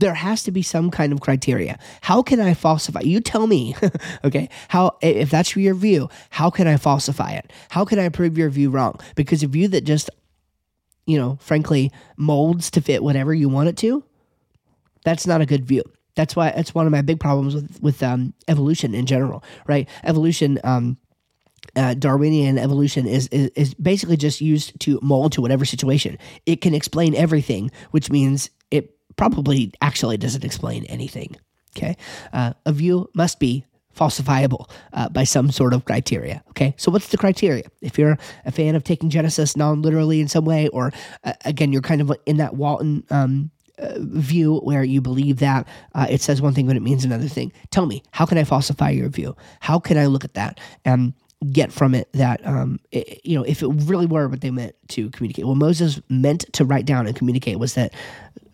There 0.00 0.14
has 0.14 0.42
to 0.42 0.50
be 0.50 0.60
some 0.60 0.90
kind 0.90 1.12
of 1.12 1.20
criteria. 1.20 1.78
How 2.02 2.20
can 2.20 2.40
I 2.40 2.52
falsify? 2.52 3.00
You 3.00 3.20
tell 3.20 3.46
me, 3.46 3.76
okay? 4.24 4.50
How 4.68 4.98
if 5.00 5.30
that's 5.30 5.56
your 5.56 5.74
view, 5.74 6.10
how 6.30 6.50
can 6.50 6.66
I 6.66 6.76
falsify 6.76 7.32
it? 7.32 7.52
How 7.70 7.84
can 7.84 7.98
I 7.98 8.08
prove 8.08 8.36
your 8.36 8.50
view 8.50 8.70
wrong? 8.70 8.98
Because 9.14 9.42
a 9.44 9.46
view 9.46 9.68
that 9.68 9.84
just, 9.84 10.10
you 11.06 11.16
know, 11.16 11.38
frankly 11.40 11.92
molds 12.16 12.72
to 12.72 12.80
fit 12.80 13.04
whatever 13.04 13.32
you 13.32 13.48
want 13.48 13.68
it 13.68 13.76
to, 13.78 14.04
that's 15.04 15.28
not 15.28 15.40
a 15.40 15.46
good 15.46 15.64
view. 15.64 15.84
That's 16.16 16.36
why 16.36 16.48
it's 16.48 16.74
one 16.74 16.86
of 16.86 16.92
my 16.92 17.02
big 17.02 17.20
problems 17.20 17.54
with 17.54 17.82
with 17.82 18.02
um, 18.02 18.34
evolution 18.48 18.94
in 18.94 19.06
general, 19.06 19.42
right? 19.66 19.88
Evolution. 20.04 20.58
Um, 20.64 20.98
uh, 21.76 21.94
Darwinian 21.94 22.58
evolution 22.58 23.06
is, 23.06 23.26
is 23.28 23.50
is 23.56 23.74
basically 23.74 24.16
just 24.16 24.40
used 24.40 24.78
to 24.80 24.98
mold 25.02 25.32
to 25.32 25.40
whatever 25.40 25.64
situation. 25.64 26.18
It 26.46 26.60
can 26.60 26.74
explain 26.74 27.14
everything, 27.14 27.70
which 27.90 28.10
means 28.10 28.50
it 28.70 28.94
probably 29.16 29.72
actually 29.80 30.18
doesn't 30.18 30.44
explain 30.44 30.84
anything. 30.86 31.36
Okay, 31.76 31.96
uh, 32.32 32.52
a 32.66 32.72
view 32.72 33.10
must 33.14 33.40
be 33.40 33.64
falsifiable 33.96 34.68
uh, 34.92 35.08
by 35.08 35.24
some 35.24 35.50
sort 35.50 35.72
of 35.72 35.84
criteria. 35.84 36.42
Okay, 36.50 36.74
so 36.76 36.90
what's 36.90 37.08
the 37.08 37.16
criteria? 37.16 37.64
If 37.80 37.98
you're 37.98 38.18
a 38.44 38.52
fan 38.52 38.74
of 38.74 38.84
taking 38.84 39.10
Genesis 39.10 39.56
non 39.56 39.82
literally 39.82 40.20
in 40.20 40.28
some 40.28 40.44
way, 40.44 40.68
or 40.68 40.92
uh, 41.24 41.32
again, 41.44 41.72
you're 41.72 41.82
kind 41.82 42.00
of 42.00 42.12
in 42.26 42.36
that 42.38 42.54
Walton 42.54 43.04
um, 43.10 43.50
view 43.78 44.58
where 44.58 44.84
you 44.84 45.00
believe 45.00 45.38
that 45.38 45.66
uh, 45.94 46.06
it 46.08 46.20
says 46.20 46.40
one 46.40 46.54
thing 46.54 46.66
but 46.66 46.76
it 46.76 46.82
means 46.82 47.04
another 47.04 47.28
thing. 47.28 47.52
Tell 47.70 47.86
me, 47.86 48.02
how 48.12 48.26
can 48.26 48.38
I 48.38 48.44
falsify 48.44 48.90
your 48.90 49.08
view? 49.08 49.36
How 49.60 49.78
can 49.78 49.98
I 49.98 50.06
look 50.06 50.24
at 50.24 50.34
that 50.34 50.60
and 50.84 51.12
get 51.52 51.72
from 51.72 51.94
it 51.94 52.10
that 52.12 52.44
um, 52.46 52.80
it, 52.90 53.20
you 53.24 53.36
know 53.36 53.44
if 53.44 53.62
it 53.62 53.68
really 53.68 54.06
were 54.06 54.28
what 54.28 54.40
they 54.40 54.50
meant 54.50 54.74
to 54.88 55.10
communicate? 55.10 55.46
What 55.46 55.56
Moses 55.56 56.00
meant 56.08 56.52
to 56.54 56.64
write 56.64 56.86
down 56.86 57.06
and 57.06 57.16
communicate 57.16 57.58
was 57.58 57.74
that 57.74 57.94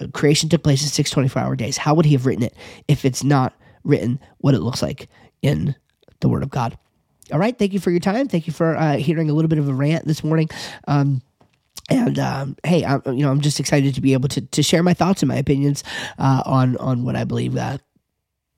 uh, 0.01 0.07
creation 0.13 0.49
took 0.49 0.63
place 0.63 0.83
in 0.83 0.89
six 0.89 1.11
24 1.11 1.43
hour 1.43 1.57
days. 1.57 1.77
How 1.77 1.95
would 1.95 2.07
he 2.07 2.13
have 2.13 2.27
written 2.27 2.45
it 2.45 2.55
if 2.89 3.05
it's 3.05 3.23
not 3.23 3.55
written 3.85 4.21
what 4.39 4.55
it 4.55 4.61
looks 4.61 4.83
like 4.83 5.09
in 5.43 5.75
the 6.21 6.29
Word 6.29 6.43
of 6.43 6.51
God? 6.51 6.79
All 7.33 7.39
right, 7.39 7.57
thank 7.57 7.73
you 7.73 7.79
for 7.79 7.91
your 7.91 8.01
time. 8.01 8.27
Thank 8.27 8.47
you 8.47 8.53
for 8.53 8.77
uh, 8.77 8.97
hearing 8.97 9.31
a 9.31 9.35
little 9.35 9.49
bit 9.49 9.59
of 9.59 9.69
a 9.69 9.75
rant 9.75 10.05
this 10.05 10.25
morning. 10.25 10.49
Um, 10.89 11.23
and 11.91 12.19
um, 12.19 12.57
hey, 12.65 12.85
I'm, 12.85 13.03
you 13.07 13.25
know, 13.25 13.31
I'm 13.31 13.41
just 13.41 13.61
excited 13.61 13.95
to 13.95 14.01
be 14.01 14.13
able 14.13 14.29
to 14.31 14.41
to 14.41 14.63
share 14.63 14.83
my 14.83 14.95
thoughts 14.95 15.23
and 15.23 15.29
my 15.29 15.37
opinions 15.37 15.85
uh, 16.19 16.43
on 16.47 16.77
on 16.79 17.05
what 17.05 17.17
I 17.17 17.25
believe 17.25 17.57
uh, 17.57 17.79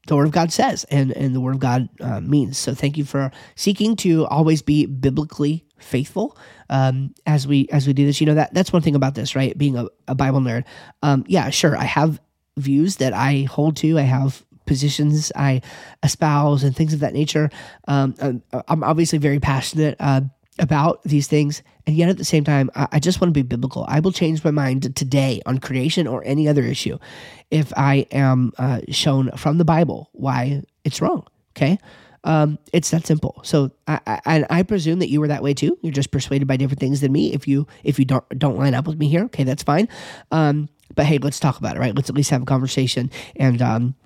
the 0.06 0.16
Word 0.16 0.26
of 0.26 0.32
God 0.32 0.52
says 0.52 0.84
and 0.84 1.10
and 1.12 1.34
the 1.34 1.40
Word 1.40 1.54
of 1.54 1.60
God 1.60 1.88
uh, 2.00 2.20
means. 2.20 2.58
So 2.58 2.74
thank 2.74 2.96
you 2.96 3.04
for 3.04 3.30
seeking 3.54 3.96
to 3.96 4.26
always 4.26 4.62
be 4.62 4.86
biblically 4.86 5.64
faithful 5.78 6.36
um, 6.70 7.14
as 7.26 7.46
we 7.46 7.68
as 7.70 7.86
we 7.86 7.92
do 7.92 8.06
this. 8.06 8.20
You 8.20 8.26
know 8.26 8.34
that 8.34 8.52
that's 8.54 8.72
one 8.72 8.82
thing 8.82 8.94
about 8.94 9.14
this, 9.14 9.34
right? 9.34 9.56
Being 9.56 9.76
a, 9.76 9.86
a 10.06 10.14
Bible 10.14 10.40
nerd. 10.40 10.64
Um, 11.02 11.24
yeah, 11.26 11.50
sure, 11.50 11.76
I 11.76 11.84
have 11.84 12.20
views 12.56 12.96
that 12.96 13.12
I 13.12 13.42
hold 13.42 13.76
to. 13.78 13.98
I 13.98 14.02
have 14.02 14.44
positions 14.66 15.32
I 15.34 15.60
espouse 16.02 16.62
and 16.62 16.74
things 16.74 16.94
of 16.94 17.00
that 17.00 17.12
nature. 17.12 17.50
Um, 17.88 18.42
I'm 18.68 18.84
obviously 18.84 19.18
very 19.18 19.40
passionate 19.40 19.96
uh, 19.98 20.22
about 20.62 21.03
these 21.03 21.27
things, 21.27 21.62
and 21.87 21.96
yet 21.96 22.09
at 22.09 22.16
the 22.16 22.25
same 22.25 22.44
time, 22.44 22.70
I, 22.75 22.88
I 22.92 22.98
just 23.01 23.20
want 23.20 23.29
to 23.29 23.33
be 23.33 23.42
biblical. 23.42 23.85
I 23.88 24.01
will 24.01 24.12
change 24.12 24.42
my 24.44 24.53
mind 24.53 24.94
today 24.96 25.42
on 25.44 25.59
creation 25.59 26.07
or 26.07 26.22
any 26.25 26.48
other 26.48 26.62
issue 26.62 26.98
if 27.51 27.72
I 27.77 28.07
am 28.12 28.53
uh, 28.57 28.81
shown 28.88 29.33
from 29.33 29.59
the 29.59 29.64
Bible 29.64 30.09
why 30.12 30.62
it's 30.85 31.03
wrong. 31.03 31.27
Okay. 31.55 31.79
Um, 32.25 32.59
it's 32.72 32.90
that 32.92 33.05
simple. 33.05 33.40
So 33.42 33.72
I, 33.88 33.98
I, 34.07 34.46
I 34.48 34.62
presume 34.62 35.01
that 35.01 35.11
you 35.11 35.20
were 35.20 35.27
that 35.29 35.42
way 35.42 35.55
too. 35.55 35.77
You're 35.83 35.92
just 35.92 36.12
persuaded 36.12 36.46
by 36.46 36.57
different 36.57 36.79
things 36.79 37.01
than 37.01 37.11
me. 37.11 37.35
If 37.35 37.48
you 37.48 37.66
if 37.83 37.98
you 37.98 38.05
don't 38.05 38.27
don't 38.38 38.57
line 38.57 38.75
up 38.75 38.87
with 38.87 38.96
me 38.96 39.09
here, 39.09 39.25
okay, 39.25 39.42
that's 39.42 39.64
fine. 39.64 39.88
Um, 40.31 40.68
but 40.94 41.07
hey, 41.07 41.18
let's 41.18 41.40
talk 41.40 41.59
about 41.59 41.77
it, 41.77 41.81
right? 41.81 41.94
Let's 41.94 42.09
at 42.09 42.14
least 42.14 42.31
have 42.31 42.42
a 42.42 42.46
conversation 42.46 43.11
and 43.35 43.61
um, 43.61 43.96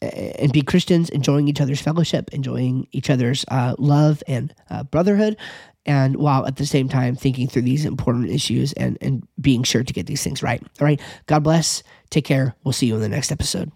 and 0.00 0.52
be 0.52 0.62
Christians, 0.62 1.10
enjoying 1.10 1.48
each 1.48 1.60
other's 1.60 1.80
fellowship, 1.80 2.30
enjoying 2.32 2.86
each 2.92 3.10
other's 3.10 3.44
uh, 3.48 3.74
love 3.78 4.22
and 4.26 4.54
uh, 4.70 4.82
brotherhood, 4.84 5.36
and 5.86 6.16
while 6.16 6.46
at 6.46 6.56
the 6.56 6.66
same 6.66 6.88
time 6.88 7.16
thinking 7.16 7.48
through 7.48 7.62
these 7.62 7.84
important 7.84 8.28
issues 8.28 8.72
and, 8.74 8.98
and 9.00 9.26
being 9.40 9.62
sure 9.62 9.84
to 9.84 9.92
get 9.92 10.06
these 10.06 10.22
things 10.22 10.42
right. 10.42 10.62
All 10.80 10.84
right. 10.84 11.00
God 11.26 11.44
bless. 11.44 11.82
Take 12.10 12.24
care. 12.24 12.54
We'll 12.64 12.72
see 12.72 12.86
you 12.86 12.94
in 12.96 13.00
the 13.00 13.08
next 13.08 13.32
episode. 13.32 13.70